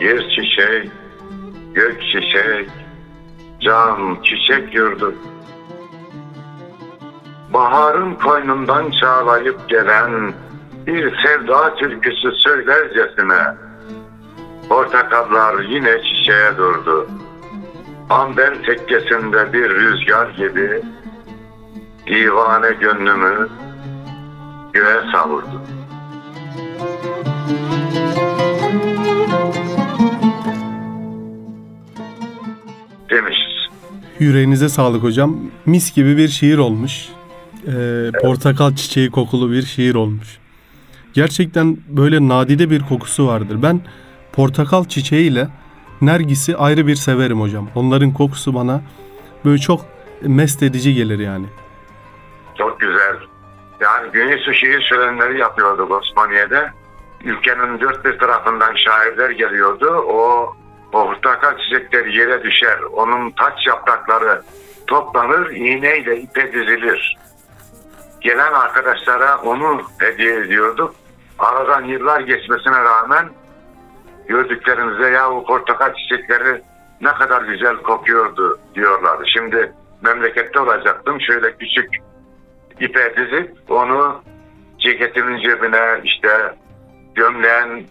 Yer 0.00 0.28
çiçek, 0.28 0.90
gök 1.74 2.02
çiçek, 2.02 2.70
cam 3.60 4.22
çiçek 4.22 4.74
yurdu. 4.74 5.14
Baharın 7.52 8.14
koynundan 8.14 8.90
çağlayıp 8.90 9.68
gelen 9.68 10.32
bir 10.86 11.16
sevda 11.22 11.74
türküsü 11.74 12.32
söylercesine 12.32 13.54
portakallar 14.68 15.62
yine 15.62 16.02
çiçeğe 16.02 16.56
durdu. 16.56 17.08
Amber 18.10 18.62
tekkesinde 18.62 19.52
bir 19.52 19.70
rüzgar 19.70 20.28
gibi 20.30 20.82
divane 22.06 22.72
gönlümü 22.72 23.48
göğe 24.72 25.12
savurdu. 25.12 25.62
Demişiz. 33.10 33.68
Yüreğinize 34.18 34.68
sağlık 34.68 35.02
hocam. 35.02 35.36
Mis 35.66 35.94
gibi 35.94 36.16
bir 36.16 36.28
şiir 36.28 36.58
olmuş. 36.58 37.08
Ee, 37.66 38.10
portakal 38.22 38.76
çiçeği 38.76 39.10
kokulu 39.10 39.50
bir 39.50 39.62
şiir 39.62 39.94
olmuş. 39.94 40.38
Gerçekten 41.12 41.76
böyle 41.88 42.28
nadide 42.28 42.70
bir 42.70 42.82
kokusu 42.82 43.26
vardır. 43.26 43.62
Ben 43.62 43.80
portakal 44.32 44.84
çiçeğiyle 44.84 45.48
nergisi 46.00 46.56
ayrı 46.56 46.86
bir 46.86 46.94
severim 46.94 47.40
hocam. 47.40 47.68
Onların 47.74 48.12
kokusu 48.12 48.54
bana 48.54 48.82
böyle 49.44 49.58
çok 49.58 49.84
mest 50.22 50.62
edici 50.62 50.94
gelir 50.94 51.18
yani. 51.18 51.46
Çok 52.58 52.80
güzel. 52.80 53.16
Yani 53.80 54.12
Güneş 54.12 54.58
şiir 54.60 54.82
şölenleri 54.82 55.38
yapıyorduk 55.38 55.90
Osmaniye'de. 55.90 56.70
Ülkenin 57.24 57.80
dört 57.80 58.04
bir 58.04 58.18
tarafından 58.18 58.74
şairler 58.74 59.30
geliyordu. 59.30 59.86
O 60.08 60.52
portakal 60.92 61.58
çiçekleri 61.58 62.16
yere 62.16 62.42
düşer. 62.42 62.78
Onun 62.92 63.30
taç 63.30 63.66
yaprakları 63.66 64.42
toplanır, 64.86 65.50
iğneyle 65.50 66.20
ipe 66.20 66.52
dizilir. 66.52 67.16
Gelen 68.20 68.52
arkadaşlara 68.52 69.38
onu 69.38 69.82
hediye 69.98 70.34
ediyorduk. 70.34 70.94
Aradan 71.38 71.84
yıllar 71.84 72.20
geçmesine 72.20 72.84
rağmen 72.84 73.30
gördüklerimize 74.28 75.10
ya 75.10 75.30
bu 75.30 75.46
portakal 75.46 75.94
çiçekleri 75.94 76.62
ne 77.00 77.12
kadar 77.12 77.42
güzel 77.42 77.76
kokuyordu 77.76 78.58
diyorlardı. 78.74 79.24
Şimdi 79.26 79.72
memlekette 80.02 80.60
olacaktım. 80.60 81.20
Şöyle 81.20 81.56
küçük 81.56 81.96
ipe 82.80 83.16
dizip 83.16 83.70
onu 83.70 84.22
ceketimin 84.78 85.40
cebine 85.40 86.00
işte 86.04 86.54
gömleğin 87.14 87.88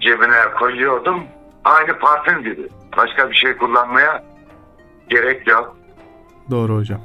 cebine 0.00 0.54
koyuyordum. 0.58 1.24
Aynı 1.64 1.98
parfüm 1.98 2.42
gibi. 2.42 2.68
Başka 2.96 3.30
bir 3.30 3.34
şey 3.34 3.56
kullanmaya 3.56 4.24
gerek 5.08 5.46
yok. 5.46 5.76
Doğru 6.50 6.76
hocam. 6.76 7.00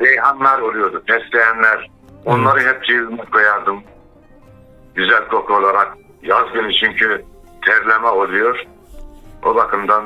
Reyhanlar 0.00 0.58
oluyordu, 0.60 1.02
fesleğenler. 1.06 1.90
Onları 2.24 2.60
hep 2.60 2.84
cebime 2.84 3.24
koyardım. 3.32 3.82
Güzel 4.94 5.28
koku 5.28 5.54
olarak. 5.54 5.96
Yaz 6.22 6.52
günü 6.52 6.72
çünkü 6.74 7.24
terleme 7.66 8.08
oluyor. 8.08 8.64
O 9.44 9.54
bakımdan 9.54 10.04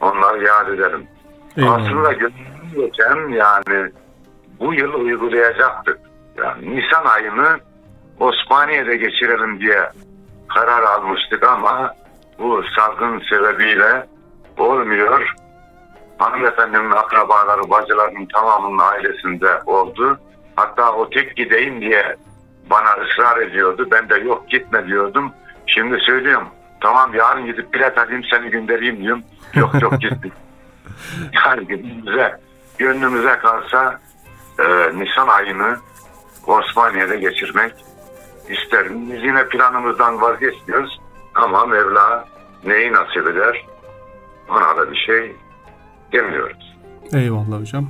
onları 0.00 0.44
yad 0.44 0.68
ederim. 0.68 1.06
Eyvallah. 1.56 1.82
Aslında 1.82 2.12
gönlüm 2.12 2.34
geçen 2.74 3.28
yani 3.28 3.92
bu 4.60 4.74
yıl 4.74 4.94
uygulayacaktık. 4.94 5.98
Yani 6.36 6.76
Nisan 6.76 7.04
ayını 7.04 7.60
Osmaniye'de 8.20 8.96
geçirelim 8.96 9.60
diye 9.60 9.90
karar 10.48 10.82
almıştık 10.82 11.42
ama 11.42 11.94
bu 12.38 12.62
salgın 12.76 13.22
sebebiyle 13.30 14.06
olmuyor. 14.58 15.34
Hanımefendinin 16.18 16.90
akrabaları, 16.90 17.70
bacılarının 17.70 18.26
tamamının 18.26 18.78
ailesinde 18.78 19.62
oldu. 19.66 20.20
Hatta 20.56 20.92
o 20.92 21.10
tek 21.10 21.36
gideyim 21.36 21.80
diye 21.80 22.16
bana 22.70 22.92
ısrar 22.92 23.36
ediyordu. 23.36 23.88
Ben 23.90 24.08
de 24.08 24.16
yok 24.16 24.48
gitme 24.48 24.86
diyordum. 24.86 25.32
Şimdi 25.66 25.98
söylüyorum. 26.00 26.48
Tamam 26.80 27.14
yarın 27.14 27.46
gidip 27.46 27.74
bilet 27.74 27.98
alayım 27.98 28.22
seni 28.30 28.50
göndereyim 28.50 29.02
diyorum. 29.02 29.22
Yok 29.54 29.82
yok 29.82 29.92
gittim. 30.00 30.32
yani 31.46 31.66
gönlümüze, 31.66 32.40
gönlümüze 32.78 33.38
kalsa 33.38 34.00
e, 34.58 34.64
Nisan 34.98 35.28
ayını 35.28 35.76
Osmaniye'de 36.46 37.16
geçirmek 37.16 37.72
isterim. 38.48 39.10
Biz 39.12 39.22
yine 39.22 39.48
planımızdan 39.48 40.20
vazgeçmiyoruz 40.20 40.98
ama 41.44 41.66
Mevla 41.66 42.24
neyi 42.66 42.92
nasip 42.92 43.26
eder 43.26 43.66
ona 44.50 44.76
da 44.76 44.92
bir 44.92 44.96
şey 44.96 45.36
demiyoruz. 46.12 46.76
Eyvallah 47.12 47.60
hocam. 47.60 47.86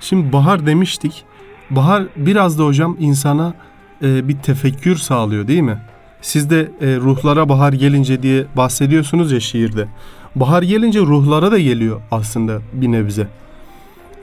Şimdi 0.00 0.32
bahar 0.32 0.66
demiştik. 0.66 1.24
Bahar 1.70 2.04
biraz 2.16 2.58
da 2.58 2.64
hocam 2.64 2.96
insana 2.98 3.54
e, 4.02 4.28
bir 4.28 4.38
tefekkür 4.38 4.96
sağlıyor 4.96 5.48
değil 5.48 5.60
mi? 5.60 5.78
Siz 6.20 6.50
de 6.50 6.60
e, 6.60 6.96
ruhlara 6.96 7.48
bahar 7.48 7.72
gelince 7.72 8.22
diye 8.22 8.46
bahsediyorsunuz 8.56 9.32
ya 9.32 9.40
şiirde. 9.40 9.88
Bahar 10.34 10.62
gelince 10.62 11.00
ruhlara 11.00 11.52
da 11.52 11.58
geliyor 11.58 12.00
aslında 12.10 12.58
bir 12.72 12.92
nebze. 12.92 13.26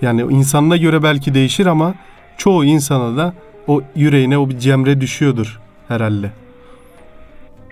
Yani 0.02 0.22
insanına 0.22 0.78
göre 0.78 1.04
belki 1.04 1.34
değişir 1.34 1.66
ama 1.66 1.94
çoğu 2.38 2.66
insana 2.66 3.18
da 3.18 3.34
o 3.68 3.82
yüreğine 3.96 4.38
o 4.38 4.50
bir 4.50 4.60
cemre 4.60 5.02
düşüyordur 5.02 5.60
herhalde. 5.88 6.32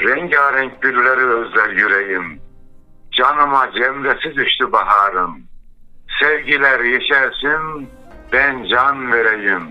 Rengarenk 0.01 0.81
gülleri 0.81 1.25
özler 1.25 1.69
yüreğim. 1.69 2.41
Canıma 3.11 3.71
cemresi 3.71 4.35
düştü 4.35 4.71
baharım. 4.71 5.41
Sevgiler 6.21 6.79
yeşersin, 6.79 7.89
ben 8.33 8.63
can 8.63 9.11
vereyim. 9.11 9.69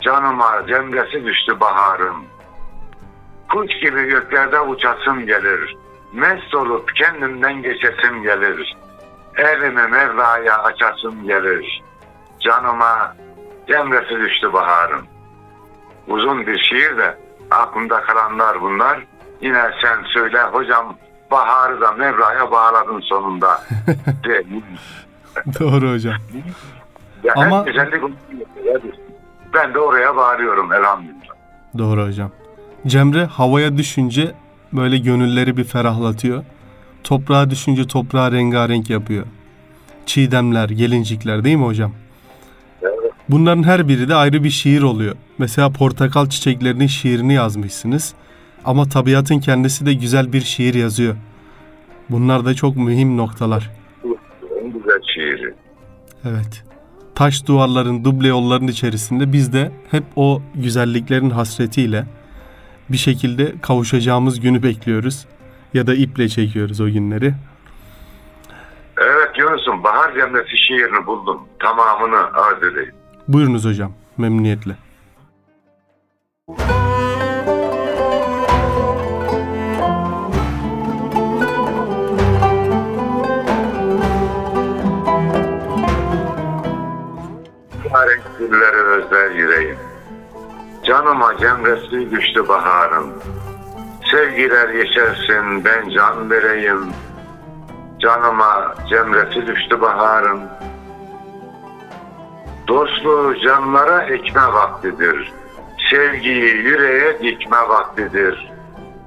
Canıma 0.00 0.66
cemresi 0.68 1.24
düştü 1.24 1.60
baharım. 1.60 2.24
Kuş 3.48 3.68
gibi 3.80 4.02
göklerde 4.04 4.60
uçasım 4.60 5.26
gelir. 5.26 5.76
Mest 6.12 6.54
olup 6.54 6.94
kendimden 6.94 7.62
geçesim 7.62 8.22
gelir. 8.22 8.76
Elimi 9.36 9.88
Mevla'ya 9.88 10.62
açasım 10.62 11.26
gelir. 11.26 11.82
Canıma 12.40 13.16
cemresi 13.68 14.20
düştü 14.20 14.52
baharım. 14.52 15.06
Uzun 16.08 16.46
bir 16.46 16.58
şiir 16.58 16.96
de 16.96 17.18
aklımda 17.50 18.00
kalanlar 18.00 18.60
bunlar. 18.60 19.06
Yine 19.40 19.62
sen 19.82 20.04
söyle 20.14 20.42
hocam 20.42 20.96
baharı 21.30 21.80
da 21.80 21.92
Mevla'ya 21.92 22.50
bağladın 22.50 23.00
sonunda. 23.00 23.62
Doğru 25.60 25.92
hocam. 25.92 26.14
Ya 27.24 27.34
Ama-. 27.36 27.66
Ben 29.54 29.74
de 29.74 29.78
oraya 29.78 30.16
bağırıyorum 30.16 30.72
elhamdülillah. 30.72 31.34
Doğru 31.78 32.06
hocam. 32.06 32.30
Cemre 32.86 33.24
havaya 33.24 33.76
düşünce 33.76 34.34
böyle 34.72 34.98
gönülleri 34.98 35.56
bir 35.56 35.64
ferahlatıyor. 35.64 36.44
Toprağa 37.04 37.50
düşünce 37.50 37.86
toprağı 37.86 38.32
rengarenk 38.32 38.90
yapıyor. 38.90 39.26
Çiğdemler, 40.06 40.68
gelincikler 40.68 41.44
değil 41.44 41.56
mi 41.56 41.64
hocam? 41.64 41.92
Evet. 42.82 43.12
Bunların 43.28 43.62
her 43.62 43.88
biri 43.88 44.08
de 44.08 44.14
ayrı 44.14 44.44
bir 44.44 44.50
şiir 44.50 44.82
oluyor. 44.82 45.16
Mesela 45.38 45.70
portakal 45.72 46.26
çiçeklerinin 46.28 46.86
şiirini 46.86 47.34
yazmışsınız. 47.34 48.14
Ama 48.66 48.88
tabiatın 48.88 49.38
kendisi 49.38 49.86
de 49.86 49.94
güzel 49.94 50.32
bir 50.32 50.40
şiir 50.40 50.74
yazıyor. 50.74 51.16
Bunlar 52.10 52.44
da 52.44 52.54
çok 52.54 52.76
mühim 52.76 53.16
noktalar. 53.16 53.70
En 54.60 54.72
güzel 54.72 55.00
şiiri. 55.14 55.54
Evet. 56.24 56.64
Taş 57.14 57.46
duvarların, 57.46 58.04
duble 58.04 58.28
yolların 58.28 58.66
içerisinde 58.66 59.32
biz 59.32 59.52
de 59.52 59.72
hep 59.90 60.04
o 60.16 60.42
güzelliklerin 60.54 61.30
hasretiyle 61.30 62.06
bir 62.88 62.96
şekilde 62.96 63.60
kavuşacağımız 63.62 64.40
günü 64.40 64.62
bekliyoruz. 64.62 65.26
Ya 65.74 65.86
da 65.86 65.94
iple 65.94 66.28
çekiyoruz 66.28 66.80
o 66.80 66.86
günleri. 66.86 67.34
Evet 68.98 69.38
Yunus'um 69.38 69.84
Bahar 69.84 70.14
Cenneti 70.14 70.56
şiirini 70.66 71.06
buldum. 71.06 71.40
Tamamını 71.58 72.16
arz 72.16 72.62
edeyim. 72.62 72.94
Buyurunuz 73.28 73.64
hocam, 73.64 73.92
memnuniyetle. 74.18 74.76
Renk 88.04 88.38
gülleri 88.38 88.76
özler 88.76 89.30
yüreğim. 89.30 89.78
Canıma 90.84 91.38
cemresi 91.38 92.10
düştü 92.10 92.48
baharın. 92.48 93.12
Sevgiler 94.10 94.68
yeşersin 94.68 95.64
ben 95.64 95.88
can 95.88 96.30
vereyim. 96.30 96.92
Canıma 97.98 98.74
cemresi 98.88 99.46
düştü 99.46 99.80
baharın. 99.80 100.40
Dostluğu 102.68 103.40
canlara 103.40 104.02
ekme 104.02 104.52
vaktidir. 104.52 105.32
Sevgiyi 105.90 106.56
yüreğe 106.56 107.18
dikme 107.18 107.68
vaktidir. 107.68 108.52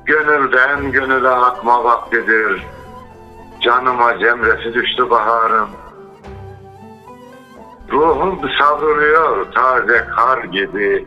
Gönülden 0.05 0.91
gönüle 0.91 1.29
akma 1.29 1.83
vaktidir. 1.83 2.63
Canıma 3.61 4.19
cemresi 4.19 4.73
düştü 4.73 5.09
baharın. 5.09 5.67
Ruhum 7.91 8.39
savruluyor 8.59 9.51
taze 9.51 10.07
kar 10.15 10.43
gibi. 10.43 11.05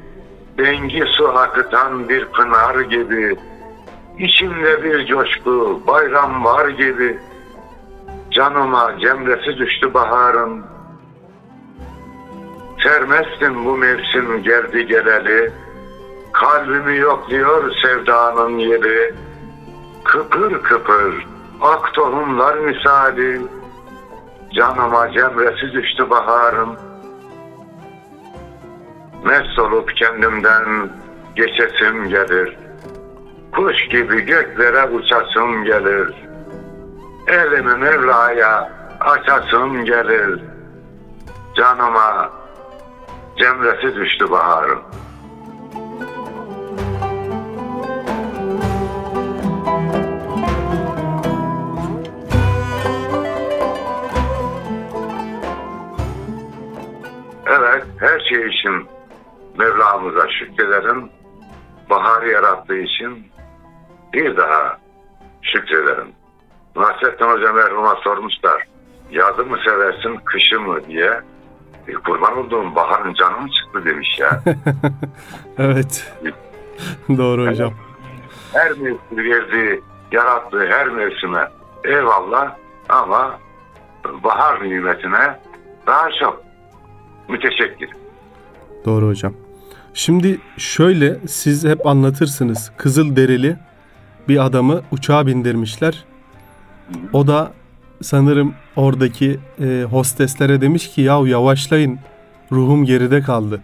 Dengi 0.58 1.04
su 1.06 1.28
akıtan 1.28 2.08
bir 2.08 2.24
pınar 2.24 2.80
gibi. 2.80 3.36
İçimde 4.18 4.82
bir 4.82 5.06
coşku, 5.06 5.82
bayram 5.86 6.44
var 6.44 6.68
gibi. 6.68 7.18
Canıma 8.30 8.98
cemresi 8.98 9.58
düştü 9.58 9.94
baharın. 9.94 10.64
Sermezsin 12.82 13.64
bu 13.64 13.76
mevsim 13.76 14.42
geldi 14.42 14.86
geleli. 14.86 15.52
Kalbimi 16.32 16.96
yokluyor 16.96 17.72
sevdanın 17.82 18.58
yeri. 18.58 19.14
Kıpır 20.04 20.62
kıpır 20.62 21.26
ak 21.62 21.94
tohumlar 21.94 22.58
misali. 22.58 23.40
Canıma 24.54 25.12
cemresi 25.12 25.72
düştü 25.72 26.10
baharın. 26.10 26.78
Mest 29.24 29.58
olup 29.58 29.96
kendimden 29.96 30.90
geçesim 31.36 32.08
gelir. 32.08 32.56
Kuş 33.52 33.88
gibi 33.88 34.20
göklere 34.20 34.88
uçasım 34.88 35.64
gelir. 35.64 36.14
Elimi 37.26 37.74
Mevla'ya 37.74 38.72
açasım 39.00 39.84
gelir. 39.84 40.40
Canıma 41.56 42.30
cemresi 43.38 43.96
düştü 43.96 44.30
baharın. 44.30 44.78
Her 57.98 58.20
şey 58.20 58.48
için 58.48 58.88
Mevlamıza 59.58 60.28
şükrederim. 60.28 61.10
Baharı 61.90 62.28
yarattığı 62.28 62.78
için 62.78 63.26
bir 64.12 64.36
daha 64.36 64.78
şükrederim. 65.42 66.08
Nasrettin 66.76 67.24
Hoca 67.26 67.52
merhuma 67.52 67.94
sormuşlar. 67.94 68.66
Yazı 69.10 69.44
mı 69.44 69.58
seversin, 69.64 70.16
kışı 70.24 70.60
mı 70.60 70.86
diye. 70.86 71.20
E, 71.88 71.92
kurban 71.92 72.38
olduğum 72.38 72.74
baharın 72.74 73.14
canı 73.14 73.40
mı 73.40 73.48
çıktı 73.50 73.84
demiş 73.84 74.18
ya. 74.18 74.42
Evet. 75.58 76.12
Doğru 77.08 77.46
hocam. 77.46 77.72
her 78.52 78.70
mevsim 78.70 79.16
verdiği, 79.16 79.80
yarattığı 80.12 80.66
her 80.66 80.88
mevsime 80.88 81.48
eyvallah 81.84 82.56
ama 82.88 83.38
bahar 84.24 84.62
nimetine 84.64 85.38
daha 85.86 86.10
çok 86.10 86.42
müteşekkir. 87.28 87.90
Doğru 88.84 89.08
hocam. 89.08 89.34
Şimdi 89.94 90.40
şöyle 90.56 91.18
siz 91.26 91.64
hep 91.64 91.86
anlatırsınız. 91.86 92.72
Kızıl 92.76 93.16
derili 93.16 93.56
bir 94.28 94.44
adamı 94.44 94.82
uçağa 94.90 95.26
bindirmişler. 95.26 96.04
O 97.12 97.26
da 97.26 97.52
sanırım 98.02 98.54
oradaki 98.76 99.38
e, 99.60 99.86
hosteslere 99.90 100.60
demiş 100.60 100.90
ki 100.90 101.00
yahu 101.00 101.26
yavaşlayın 101.26 101.98
ruhum 102.52 102.84
geride 102.84 103.20
kaldı. 103.20 103.60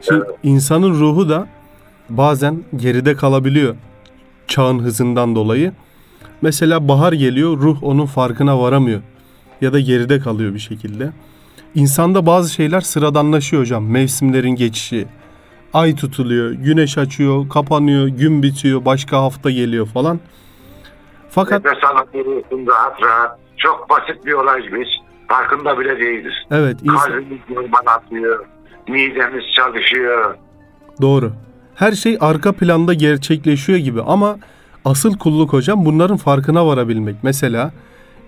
Şimdi 0.00 0.24
insanın 0.42 0.90
ruhu 1.00 1.28
da 1.28 1.48
bazen 2.08 2.64
geride 2.76 3.16
kalabiliyor 3.16 3.74
çağın 4.50 4.78
hızından 4.78 5.34
dolayı. 5.34 5.72
Mesela 6.42 6.88
bahar 6.88 7.12
geliyor 7.12 7.58
ruh 7.58 7.82
onun 7.82 8.06
farkına 8.06 8.60
varamıyor 8.60 9.00
ya 9.60 9.72
da 9.72 9.80
geride 9.80 10.18
kalıyor 10.18 10.54
bir 10.54 10.58
şekilde. 10.58 11.12
İnsanda 11.74 12.26
bazı 12.26 12.52
şeyler 12.54 12.80
sıradanlaşıyor 12.80 13.62
hocam. 13.62 13.84
Mevsimlerin 13.90 14.54
geçişi. 14.54 15.06
Ay 15.72 15.94
tutuluyor, 15.94 16.50
güneş 16.50 16.98
açıyor, 16.98 17.48
kapanıyor, 17.48 18.08
gün 18.08 18.42
bitiyor, 18.42 18.84
başka 18.84 19.16
hafta 19.22 19.50
geliyor 19.50 19.86
falan. 19.86 20.20
Fakat 21.28 21.64
Nefes 21.64 21.84
alıp 21.84 22.14
veriyorsun 22.14 22.66
rahat 22.66 23.02
rahat. 23.02 23.38
Çok 23.56 23.90
basit 23.90 24.26
bir 24.26 24.32
olay 24.32 24.62
gibi. 24.62 24.80
hiç 24.84 24.88
Farkında 25.28 25.78
bile 25.78 26.00
değiliz. 26.00 26.32
evet 26.50 26.76
insan 26.82 26.96
Kalbimiz 27.12 27.38
normal 27.50 27.94
atıyor. 27.96 28.46
Midemiz 28.88 29.44
çalışıyor. 29.56 30.34
doğru. 31.02 31.32
Her 31.74 31.92
şey 31.92 32.18
arka 32.20 32.52
planda 32.52 32.94
gerçekleşiyor 32.94 33.78
gibi 33.78 34.02
ama 34.02 34.36
asıl 34.84 35.18
kulluk 35.18 35.52
hocam 35.52 35.84
bunların 35.84 36.16
farkına 36.16 36.66
varabilmek. 36.66 37.16
Mesela 37.22 37.72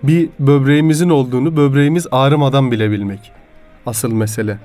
bir 0.03 0.29
böbreğimizin 0.39 1.09
olduğunu 1.09 1.57
böbreğimiz 1.57 2.07
ağrımadan 2.11 2.71
bilebilmek. 2.71 3.31
Asıl 3.85 4.13
mesele. 4.13 4.57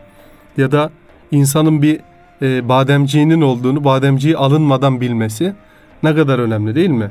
Ya 0.56 0.72
da 0.72 0.90
insanın 1.30 1.82
bir 1.82 2.00
e, 2.42 2.68
bademciğinin 2.68 3.40
olduğunu 3.40 3.84
bademciği 3.84 4.36
alınmadan 4.36 5.00
bilmesi 5.00 5.54
ne 6.02 6.14
kadar 6.14 6.38
önemli 6.38 6.74
değil 6.74 6.90
mi? 6.90 7.10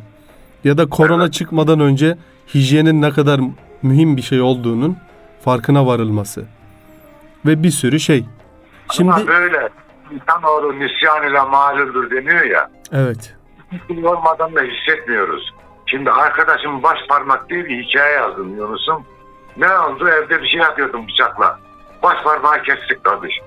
Ya 0.63 0.77
da 0.77 0.85
korona 0.89 1.31
çıkmadan 1.31 1.79
önce 1.79 2.17
hijyenin 2.53 3.01
ne 3.01 3.11
kadar 3.11 3.41
mühim 3.81 4.17
bir 4.17 4.21
şey 4.21 4.41
olduğunun 4.41 4.97
farkına 5.41 5.87
varılması. 5.87 6.45
Ve 7.45 7.63
bir 7.63 7.71
sürü 7.71 7.99
şey. 7.99 8.25
Şimdi 8.91 9.11
Ama 9.11 9.27
böyle 9.27 9.69
insanoğlu 10.11 10.79
nisyan 10.79 11.29
ile 11.29 11.41
mağluldur 11.41 12.11
deniyor 12.11 12.43
ya. 12.45 12.69
evet. 12.91 13.35
Hiç 13.71 14.03
olmadan 14.05 14.55
da 14.55 14.61
hissetmiyoruz. 14.61 15.53
Şimdi 15.87 16.11
arkadaşım 16.11 16.83
baş 16.83 16.99
parmak 17.09 17.49
diye 17.49 17.65
bir 17.65 17.83
hikaye 17.83 18.13
yazdım 18.13 18.57
Yunus'um. 18.57 19.05
Ne 19.57 19.79
oldu? 19.79 20.09
Evde 20.09 20.41
bir 20.41 20.47
şey 20.47 20.59
yapıyordum 20.59 21.07
bıçakla. 21.07 21.59
Baş 22.03 22.23
parmağı 22.23 22.61
kestik 22.63 23.03
kardeşim. 23.03 23.43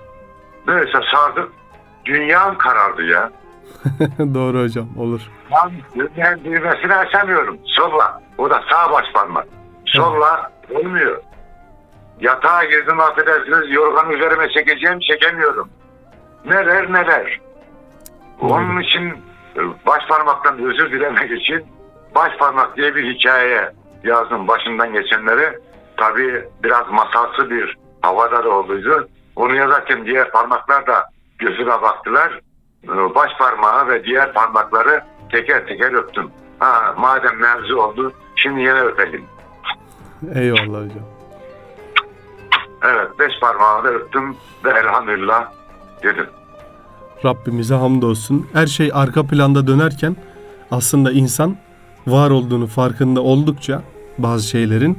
Neyse 0.69 0.99
sardık. 1.13 1.53
Dünyam 2.05 2.59
karardı 2.59 3.03
ya. 3.03 3.31
Doğru 4.35 4.63
hocam 4.63 4.89
olur. 4.99 5.21
Ben 5.51 5.73
düğmenin 5.95 6.45
düğmesini 6.45 6.95
açamıyorum. 6.95 7.59
Solla. 7.65 8.23
O 8.39 8.51
da 8.51 8.63
sağ 8.71 8.93
baş 8.93 9.05
parmak. 9.15 9.47
Solla 9.87 10.53
olmuyor. 10.75 11.23
Yatağa 12.21 12.65
girdim 12.65 13.01
affedersiniz 13.01 13.71
yorganı 13.71 14.13
üzerime 14.13 14.49
çekeceğim 14.49 15.01
çekemiyorum. 15.01 15.69
Neler 16.45 16.93
neler. 16.93 17.41
Onun 18.41 18.81
için 18.81 19.09
e, 19.57 19.61
baş 19.87 20.07
parmaktan 20.09 20.59
özür 20.59 20.93
dilemek 20.93 21.31
için 21.31 21.67
baş 22.15 22.37
parmak 22.39 22.77
diye 22.77 22.95
bir 22.95 23.15
hikaye 23.15 23.73
yazdım 24.05 24.49
başından 24.49 24.93
geçenleri. 24.93 25.59
tabii 25.97 26.45
biraz 26.65 26.89
masalsı 26.91 27.51
bir 27.51 27.77
havada 28.03 28.45
da 28.45 28.51
olduydu. 28.51 29.09
Onu 29.37 29.55
yazarken 29.55 30.05
diğer 30.07 30.31
parmaklar 30.31 30.87
da 30.87 31.05
gözüme 31.39 31.83
baktılar. 31.83 32.41
Ee, 32.85 33.15
Baş 33.15 33.31
parmağı 33.39 33.89
ve 33.89 34.05
diğer 34.05 34.33
parmakları 34.33 35.05
teker 35.33 35.67
teker 35.67 35.93
öptüm. 35.93 36.31
Ha, 36.59 36.95
madem 36.99 37.37
mevzu 37.41 37.77
oldu 37.77 38.13
şimdi 38.37 38.61
yine 38.61 38.81
öpelim. 38.81 39.25
Eyvallah 40.35 40.79
hocam. 40.85 41.05
Evet 42.85 43.19
beş 43.19 43.33
parmağı 43.41 43.85
da 43.85 43.89
öptüm 43.89 44.37
ve 44.65 44.71
elhamdülillah 44.71 45.53
dedim. 46.03 46.27
Rabbimize 47.25 47.75
hamdolsun. 47.75 48.49
Her 48.53 48.67
şey 48.67 48.91
arka 48.95 49.27
planda 49.27 49.67
dönerken 49.67 50.17
aslında 50.71 51.13
insan 51.13 51.57
var 52.07 52.31
olduğunu 52.31 52.67
farkında 52.67 53.23
oldukça 53.23 53.83
bazı 54.19 54.49
şeylerin 54.49 54.99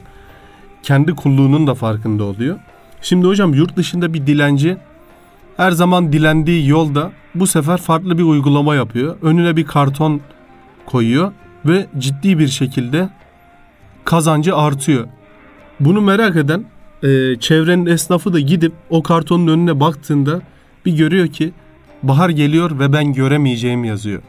kendi 0.84 1.16
kulluğunun 1.16 1.68
da 1.68 1.76
farkında 1.76 2.24
oluyor. 2.24 2.60
Şimdi 3.02 3.28
hocam 3.28 3.54
yurt 3.54 3.76
dışında 3.76 4.14
bir 4.14 4.28
dilenci 4.28 4.78
her 5.58 5.72
zaman 5.72 6.14
dilendiği 6.14 6.68
yolda 6.68 7.12
bu 7.36 7.48
sefer 7.48 7.78
farklı 7.78 8.18
bir 8.18 8.24
uygulama 8.24 8.76
yapıyor. 8.76 9.18
Önüne 9.22 9.58
bir 9.58 9.66
karton 9.66 10.22
koyuyor 10.86 11.32
ve 11.66 11.88
ciddi 11.98 12.40
bir 12.40 12.48
şekilde 12.48 13.10
kazancı 14.06 14.56
artıyor. 14.56 15.08
Bunu 15.80 16.02
merak 16.02 16.36
eden 16.36 16.66
e, 17.04 17.40
çevrenin 17.40 17.86
esnafı 17.86 18.34
da 18.34 18.40
gidip 18.40 18.74
o 18.90 19.04
kartonun 19.04 19.48
önüne 19.48 19.80
baktığında 19.80 20.42
bir 20.86 20.98
görüyor 20.98 21.28
ki 21.28 21.54
bahar 22.04 22.30
geliyor 22.30 22.80
ve 22.80 22.94
ben 22.94 23.14
göremeyeceğim 23.14 23.84
yazıyor. 23.84 24.22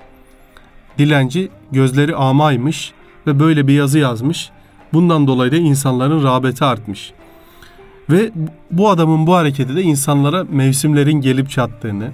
Dilenci 0.99 1.51
gözleri 1.73 2.17
amaymış 2.17 2.93
ve 3.27 3.41
böyle 3.41 3.67
bir 3.67 3.73
yazı 3.73 3.99
yazmış. 3.99 4.51
Bundan 4.93 5.27
dolayı 5.27 5.53
da 5.53 5.57
insanların 5.57 6.25
rağbeti 6.25 6.65
artmış. 6.65 7.13
Ve 8.11 8.31
bu 8.71 8.91
adamın 8.91 9.27
bu 9.27 9.35
hareketi 9.35 9.77
de 9.77 9.83
insanlara 9.83 10.45
mevsimlerin 10.51 11.21
gelip 11.21 11.51
çattığını, 11.51 12.11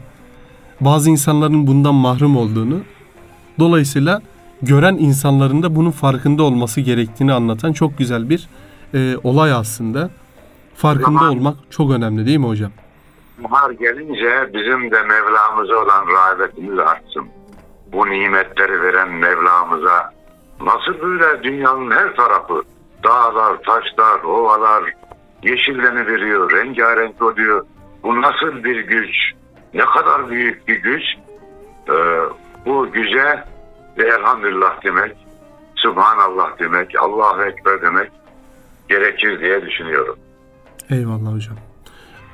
bazı 0.80 1.10
insanların 1.10 1.66
bundan 1.66 1.94
mahrum 1.94 2.36
olduğunu, 2.36 2.80
dolayısıyla 3.58 4.22
gören 4.62 4.94
insanların 4.94 5.62
da 5.62 5.76
bunun 5.76 5.90
farkında 5.90 6.42
olması 6.42 6.80
gerektiğini 6.80 7.32
anlatan 7.32 7.72
çok 7.72 7.98
güzel 7.98 8.30
bir 8.30 8.48
e, 8.94 9.16
olay 9.24 9.52
aslında. 9.52 10.10
Farkında 10.74 11.18
Zaman- 11.18 11.36
olmak 11.36 11.56
çok 11.70 11.90
önemli 11.90 12.26
değil 12.26 12.38
mi 12.38 12.46
hocam? 12.46 12.70
Bahar 13.38 13.70
gelince 13.70 14.50
bizim 14.54 14.90
de 14.90 15.02
Mevlamıza 15.02 15.74
olan 15.74 16.06
rağbetimiz 16.06 16.78
artsın. 16.78 17.24
Bu 17.92 18.10
nimetleri 18.10 18.82
veren 18.82 19.10
Mevlamıza 19.10 20.12
nasıl 20.60 21.00
böyle 21.00 21.42
dünyanın 21.42 21.90
her 21.90 22.16
tarafı 22.16 22.62
dağlar, 23.04 23.62
taşlar, 23.62 24.20
ovalar 24.24 24.84
yeşilleniveriyor, 25.42 26.52
rengarenk 26.52 27.22
oluyor. 27.22 27.66
Bu 28.02 28.22
nasıl 28.22 28.64
bir 28.64 28.80
güç? 28.80 29.10
Ne 29.74 29.84
kadar 29.84 30.30
büyük 30.30 30.68
bir 30.68 30.76
güç? 30.76 31.02
Ee, 31.88 31.92
bu 32.66 32.92
güce 32.92 33.44
elhamdülillah 33.96 34.84
demek, 34.84 35.16
Subhanallah 35.76 36.58
demek, 36.58 37.02
Allahu 37.02 37.42
Ekber 37.42 37.82
demek 37.82 38.10
gerekir 38.88 39.40
diye 39.40 39.66
düşünüyorum. 39.66 40.18
Eyvallah 40.90 41.34
hocam. 41.34 41.56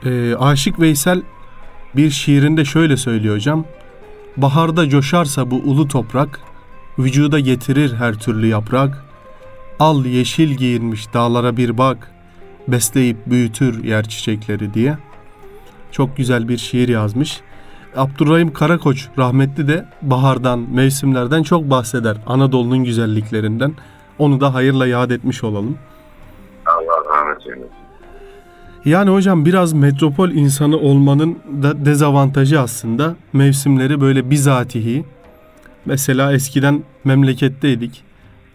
Ee, 0.04 0.34
Aşık 0.34 0.80
Veysel 0.80 1.22
bir 1.96 2.10
şiirinde 2.10 2.64
şöyle 2.64 2.96
söylüyor 2.96 3.34
hocam. 3.34 3.64
Baharda 4.36 4.88
coşarsa 4.88 5.50
bu 5.50 5.56
ulu 5.56 5.88
toprak, 5.88 6.40
vücuda 6.98 7.40
getirir 7.40 7.94
her 7.94 8.14
türlü 8.14 8.46
yaprak. 8.46 9.04
Al 9.78 10.04
yeşil 10.04 10.54
giyinmiş 10.54 11.14
dağlara 11.14 11.56
bir 11.56 11.78
bak, 11.78 12.10
besleyip 12.68 13.16
büyütür 13.26 13.84
yer 13.84 14.08
çiçekleri 14.08 14.74
diye. 14.74 14.98
Çok 15.92 16.16
güzel 16.16 16.48
bir 16.48 16.58
şiir 16.58 16.88
yazmış. 16.88 17.40
Abdurrahim 17.96 18.52
Karakoç 18.52 19.08
rahmetli 19.18 19.68
de 19.68 19.86
bahardan, 20.02 20.58
mevsimlerden 20.58 21.42
çok 21.42 21.70
bahseder. 21.70 22.16
Anadolu'nun 22.26 22.84
güzelliklerinden. 22.84 23.74
Onu 24.18 24.40
da 24.40 24.54
hayırla 24.54 24.86
yad 24.86 25.10
etmiş 25.10 25.44
olalım. 25.44 25.78
Allah 26.66 27.16
rahmet 27.16 27.46
eylesin. 27.46 27.83
Yani 28.84 29.10
hocam 29.10 29.44
biraz 29.44 29.72
metropol 29.72 30.30
insanı 30.30 30.76
olmanın 30.76 31.38
da 31.62 31.84
dezavantajı 31.84 32.60
aslında 32.60 33.16
mevsimleri 33.32 34.00
böyle 34.00 34.30
bizatihi. 34.30 35.04
Mesela 35.86 36.32
eskiden 36.32 36.82
memleketteydik. 37.04 38.02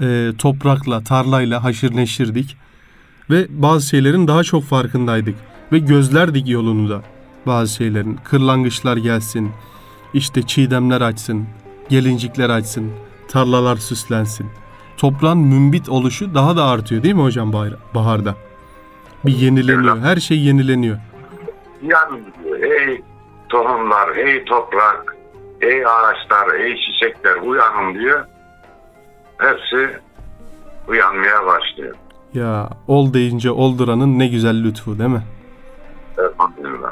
Ee, 0.01 0.31
toprakla, 0.37 1.03
tarlayla 1.03 1.63
haşır 1.63 1.95
neşirdik. 1.95 2.57
Ve 3.29 3.47
bazı 3.49 3.87
şeylerin 3.87 4.27
daha 4.27 4.43
çok 4.43 4.63
farkındaydık. 4.63 5.35
Ve 5.71 5.79
gözlerdik 5.79 6.47
yolunu 6.49 6.89
da 6.89 7.01
bazı 7.47 7.73
şeylerin. 7.73 8.19
Kırlangıçlar 8.23 8.97
gelsin, 8.97 9.51
işte 10.13 10.41
çiğdemler 10.41 11.01
açsın, 11.01 11.45
gelincikler 11.89 12.49
açsın, 12.49 12.91
tarlalar 13.27 13.77
süslensin. 13.77 14.47
Toprağın 14.97 15.37
mümbit 15.37 15.89
oluşu 15.89 16.33
daha 16.33 16.55
da 16.55 16.65
artıyor 16.65 17.03
değil 17.03 17.15
mi 17.15 17.21
hocam 17.21 17.53
bahar- 17.53 17.77
baharda? 17.95 18.35
Bir 19.25 19.31
yenileniyor. 19.31 19.97
Her 19.99 20.17
şey 20.17 20.39
yenileniyor. 20.39 20.97
Yan 21.83 22.19
diyor. 22.43 22.59
Ey 22.59 23.01
tohumlar, 23.49 24.15
ey 24.15 24.45
toprak, 24.45 25.15
ey 25.61 25.85
ağaçlar, 25.85 26.53
ey 26.59 26.75
çiçekler 26.75 27.35
uyanın 27.35 27.93
diyor. 27.93 28.25
Hepsi 29.37 29.89
uyanmaya 30.87 31.45
başlıyor. 31.45 31.95
Ya 32.33 32.69
ol 32.87 33.13
deyince 33.13 33.51
olduranın 33.51 34.19
ne 34.19 34.27
güzel 34.27 34.63
lütfu 34.63 34.99
değil 34.99 35.09
mi? 35.09 35.23
Elhamdülillah. 36.17 36.91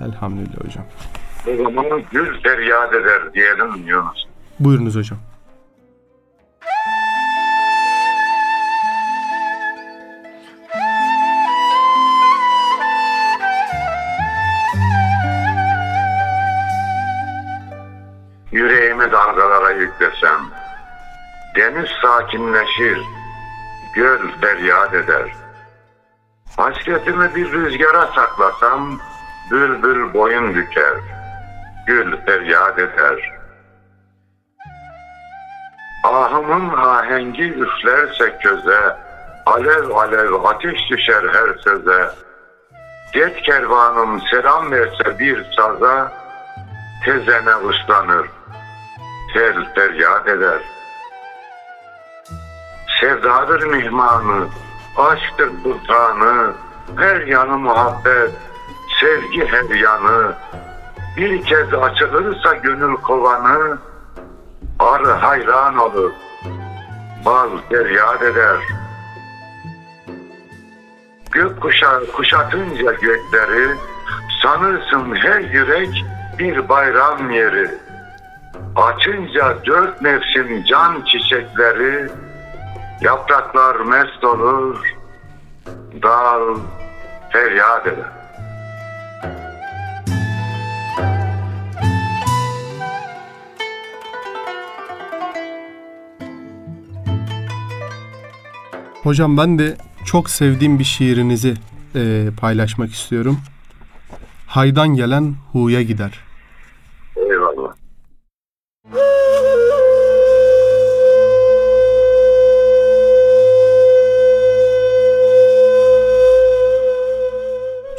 Elhamdülillah 0.00 0.64
hocam. 0.64 0.84
O 1.46 1.62
zaman 1.62 2.02
gül 2.10 2.40
feryat 2.42 2.94
eder 2.94 3.34
diyelim 3.34 3.86
Yunus. 3.86 4.24
Buyurunuz 4.60 4.96
hocam. 4.96 5.18
Deniz 21.62 21.90
sakinleşir, 22.02 22.98
göl 23.94 24.18
feryat 24.40 24.94
eder. 24.94 25.32
Hasretimi 26.56 27.34
bir 27.34 27.52
rüzgara 27.52 28.06
saklasam, 28.06 28.98
bülbül 29.50 30.14
boyun 30.14 30.54
büker, 30.54 30.94
gül 31.86 32.16
feryat 32.26 32.78
eder. 32.78 33.32
Ahımın 36.04 36.76
ahengi 36.76 37.54
üflerse 37.54 38.38
köze, 38.38 38.96
alev 39.46 39.90
alev 39.90 40.44
ateş 40.44 40.80
düşer 40.90 41.24
her 41.32 41.58
söze. 41.58 42.10
Geç 43.12 43.42
kervanım 43.42 44.20
selam 44.30 44.70
verse 44.70 45.18
bir 45.18 45.46
saza, 45.56 46.12
tezene 47.04 47.54
ıslanır, 47.54 48.26
tel 49.34 49.74
feryat 49.74 50.28
eder. 50.28 50.81
Sevdadır 53.02 53.62
mihmanı, 53.62 54.46
aşktır 54.96 55.50
sultanı, 55.62 56.52
her 56.96 57.20
yanı 57.20 57.58
muhabbet, 57.58 58.30
sevgi 59.00 59.46
her 59.46 59.74
yanı. 59.74 60.34
Bir 61.16 61.44
kez 61.44 61.74
açılırsa 61.74 62.54
gönül 62.54 62.96
kovanı, 62.96 63.78
arı 64.78 65.12
hayran 65.12 65.78
olur, 65.78 66.12
bal 67.24 67.48
feryat 67.68 68.22
eder. 68.22 68.56
Gök 71.30 71.60
kuşağı 71.60 72.06
kuşatınca 72.06 72.92
gökleri, 72.92 73.76
sanırsın 74.42 75.14
her 75.14 75.40
yürek 75.40 76.04
bir 76.38 76.68
bayram 76.68 77.30
yeri. 77.30 77.70
Açınca 78.76 79.56
dört 79.66 80.02
mevsim 80.02 80.64
can 80.64 81.04
çiçekleri, 81.04 82.08
yapraklar 83.02 83.76
mest 83.80 84.24
olur, 84.24 84.94
dal 86.02 86.58
feryat 87.32 87.86
eder. 87.86 88.22
Hocam 99.02 99.36
ben 99.36 99.58
de 99.58 99.76
çok 100.04 100.30
sevdiğim 100.30 100.78
bir 100.78 100.84
şiirinizi 100.84 101.54
e, 101.94 102.28
paylaşmak 102.40 102.90
istiyorum. 102.92 103.38
Haydan 104.46 104.88
gelen 104.88 105.34
huya 105.52 105.82
gider. 105.82 106.20
Eyvallah. 107.16 107.74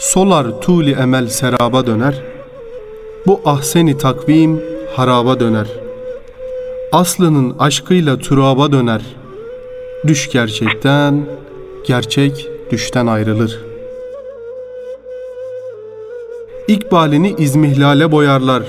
Solar 0.03 0.61
tuli 0.61 0.91
emel 0.91 1.27
seraba 1.27 1.85
döner. 1.85 2.21
Bu 3.27 3.41
ahseni 3.45 3.97
takvim 3.97 4.61
haraba 4.95 5.39
döner. 5.39 5.67
Aslının 6.91 7.55
aşkıyla 7.59 8.17
türaba 8.17 8.71
döner. 8.71 9.01
Düş 10.07 10.29
gerçekten, 10.31 11.25
gerçek 11.87 12.49
düşten 12.71 13.07
ayrılır. 13.07 13.59
İkbalini 16.67 17.35
izmihlale 17.37 18.11
boyarlar. 18.11 18.63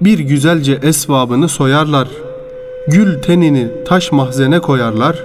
Bir 0.00 0.18
güzelce 0.18 0.78
esvabını 0.82 1.48
soyarlar. 1.48 2.08
Gül 2.88 3.22
tenini 3.22 3.84
taş 3.84 4.12
mahzene 4.12 4.60
koyarlar. 4.60 5.24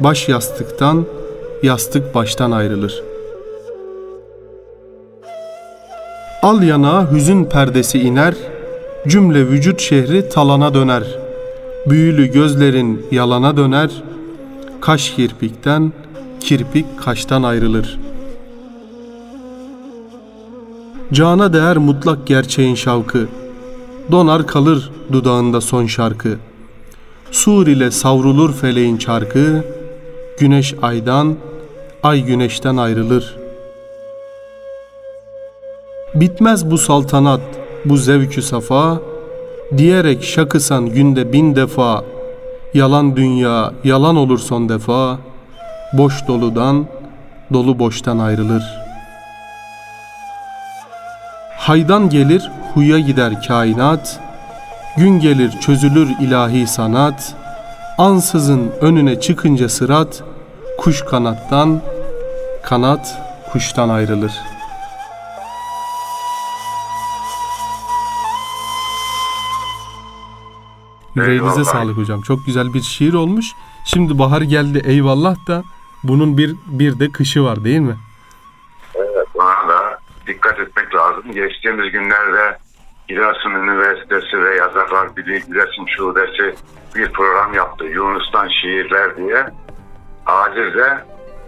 Baş 0.00 0.28
yastıktan, 0.28 1.06
yastık 1.62 2.14
baştan 2.14 2.50
ayrılır. 2.50 3.09
Al 6.42 6.62
yanağa 6.62 7.12
hüzün 7.12 7.44
perdesi 7.44 7.98
iner, 7.98 8.34
cümle 9.08 9.48
vücut 9.48 9.80
şehri 9.80 10.28
talana 10.28 10.74
döner. 10.74 11.04
Büyülü 11.86 12.26
gözlerin 12.26 13.06
yalana 13.10 13.56
döner, 13.56 13.90
kaş 14.80 15.10
kirpikten, 15.10 15.92
kirpik 16.40 16.86
kaştan 16.98 17.42
ayrılır. 17.42 17.98
Cana 21.12 21.52
değer 21.52 21.76
mutlak 21.76 22.26
gerçeğin 22.26 22.74
şavkı, 22.74 23.28
donar 24.10 24.46
kalır 24.46 24.90
dudağında 25.12 25.60
son 25.60 25.86
şarkı. 25.86 26.38
Sur 27.30 27.66
ile 27.66 27.90
savrulur 27.90 28.52
feleğin 28.52 28.96
çarkı, 28.96 29.64
güneş 30.38 30.74
aydan, 30.82 31.36
ay 32.02 32.22
güneşten 32.24 32.76
ayrılır. 32.76 33.39
Bitmez 36.14 36.70
bu 36.70 36.78
saltanat, 36.78 37.40
bu 37.84 37.96
zevkü 37.96 38.42
safa, 38.42 38.98
diyerek 39.76 40.24
şakısan 40.24 40.86
günde 40.86 41.32
bin 41.32 41.56
defa, 41.56 42.04
yalan 42.74 43.16
dünya, 43.16 43.72
yalan 43.84 44.16
olur 44.16 44.38
son 44.38 44.68
defa, 44.68 45.18
boş 45.92 46.28
doludan, 46.28 46.86
dolu 47.52 47.78
boştan 47.78 48.18
ayrılır. 48.18 48.62
Haydan 51.56 52.08
gelir, 52.08 52.50
huya 52.74 52.98
gider 52.98 53.42
kainat, 53.48 54.20
gün 54.96 55.20
gelir 55.20 55.50
çözülür 55.60 56.08
ilahi 56.20 56.66
sanat, 56.66 57.34
ansızın 57.98 58.72
önüne 58.80 59.20
çıkınca 59.20 59.68
sırat, 59.68 60.22
kuş 60.78 61.02
kanattan, 61.02 61.80
kanat 62.62 63.18
kuştan 63.52 63.88
ayrılır. 63.88 64.32
Yüreğinize 71.14 71.50
Eyvallah. 71.50 71.64
sağlık 71.64 71.96
hocam. 71.96 72.20
Çok 72.20 72.46
güzel 72.46 72.74
bir 72.74 72.80
şiir 72.80 73.14
olmuş. 73.14 73.46
Şimdi 73.84 74.18
bahar 74.18 74.42
geldi 74.42 74.82
eyvallah 74.84 75.46
da 75.48 75.62
bunun 76.02 76.38
bir 76.38 76.54
bir 76.66 76.98
de 76.98 77.12
kışı 77.12 77.44
var 77.44 77.64
değil 77.64 77.80
mi? 77.80 77.96
Evet, 78.94 79.26
buna 79.34 79.68
da 79.68 79.98
dikkat 80.26 80.60
etmek 80.60 80.94
lazım. 80.94 81.32
Geçtiğimiz 81.32 81.92
günlerde 81.92 82.58
Giresun 83.08 83.50
Üniversitesi 83.50 84.44
ve 84.44 84.56
Yazarlar 84.56 85.16
Birliği 85.16 85.42
Giresun 85.46 85.86
Şubesi 85.86 86.54
bir 86.94 87.12
program 87.12 87.54
yaptı. 87.54 87.84
Yunus'tan 87.84 88.48
şiirler 88.48 89.16
diye. 89.16 89.46
Acilde 90.26 91.04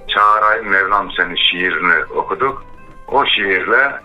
Çağrı 0.09 0.65
Mevlam 0.65 1.11
Seni 1.13 1.39
şiirini 1.39 2.05
okuduk. 2.05 2.65
O 3.09 3.27
şiirle 3.27 4.01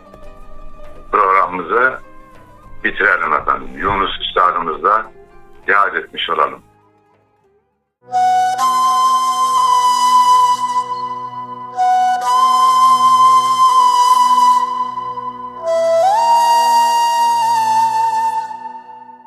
programımızı 1.12 2.00
bitirelim 2.84 3.34
efendim. 3.34 3.68
Yunus 3.78 4.12
Üstadımızla 4.22 5.12
yad 5.68 5.94
etmiş 5.94 6.30
olalım. 6.30 6.64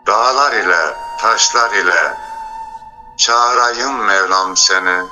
Dağlar 0.06 0.52
ile, 0.52 0.96
taşlar 1.18 1.70
ile 1.70 2.14
çağırayım 3.16 4.04
Mevlam 4.04 4.56
seni. 4.56 5.04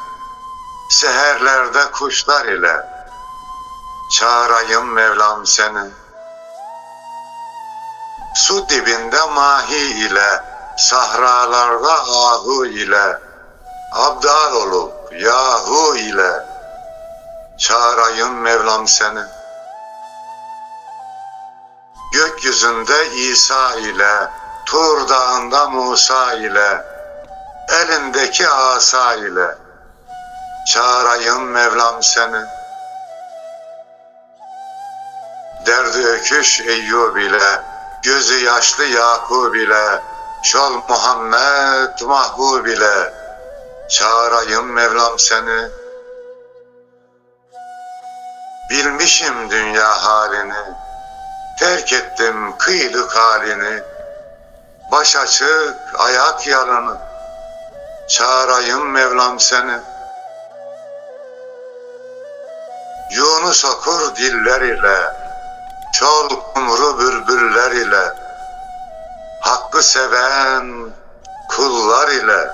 Seherlerde 0.91 1.91
kuşlar 1.93 2.47
ile 2.47 2.77
çağırayım 4.11 4.93
Mevlam 4.93 5.47
seni. 5.47 5.91
Su 8.35 8.69
dibinde 8.69 9.27
mahi 9.35 10.07
ile, 10.07 10.58
sahralarda 10.79 11.93
ahu 11.93 12.67
ile, 12.67 13.19
abdal 13.93 14.55
olup 14.55 15.13
yahu 15.13 15.97
ile 15.97 16.47
çağırayım 17.59 18.41
Mevlam 18.41 18.89
seni. 18.89 19.23
Gökyüzünde 22.13 23.11
İsa 23.11 23.75
ile, 23.75 24.31
Tur 24.67 25.09
dağında 25.09 25.69
Musa 25.69 26.33
ile, 26.33 26.85
elindeki 27.69 28.49
asa 28.49 29.15
ile, 29.15 29.55
çağırayım 30.67 31.51
Mevlam 31.51 32.03
seni. 32.03 32.45
Derdi 35.67 36.07
öküş 36.07 36.61
Eyyub 36.61 37.17
ile, 37.17 37.63
gözü 38.03 38.45
yaşlı 38.45 38.85
Yakub 38.85 39.55
ile, 39.55 40.01
şol 40.43 40.73
Muhammed 40.89 42.01
Mahbub 42.01 42.67
ile, 42.67 43.13
çağırayım 43.91 44.73
Mevlam 44.73 45.19
seni. 45.19 45.69
Bilmişim 48.71 49.51
dünya 49.51 50.05
halini, 50.05 50.75
terk 51.59 51.93
ettim 51.93 52.59
kıyılık 52.59 53.17
halini, 53.17 53.83
baş 54.93 55.17
açık 55.17 55.77
ayak 55.99 56.47
yalanı, 56.47 56.97
çağırayım 58.09 58.91
Mevlam 58.91 59.41
seni. 59.41 59.79
Yunus 63.11 63.65
okur 63.65 64.17
diller 64.17 64.61
ile, 64.61 65.13
çol 65.93 66.29
kumru 66.29 66.99
bülbüller 66.99 67.71
ile, 67.71 68.28
hakkı 69.41 69.83
seven 69.83 70.91
kullar 71.49 72.09
ile, 72.09 72.51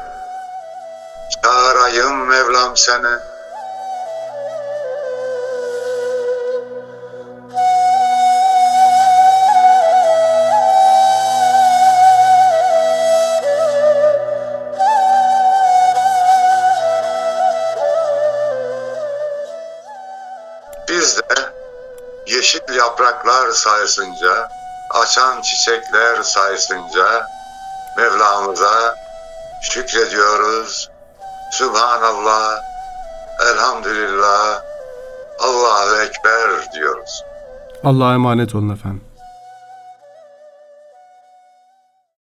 çağırayım 1.43 2.27
Mevlam 2.27 2.77
seni. 2.77 3.19
Biz 20.89 21.19
de 21.19 21.53
yeşil 22.27 22.75
yapraklar 22.75 23.51
sayesinde, 23.51 24.49
açan 24.95 25.43
çiçekler 25.43 26.23
sayesinde 26.23 27.23
Mevlamıza 27.97 28.97
şükrediyoruz. 29.63 30.91
Subhanallah, 31.53 32.63
elhamdülillah, 33.53 34.63
Allahu 35.41 35.97
Ekber 36.03 36.73
diyoruz. 36.73 37.23
Allah'a 37.85 38.15
emanet 38.15 38.55
olun 38.55 38.75
efendim. 38.75 39.05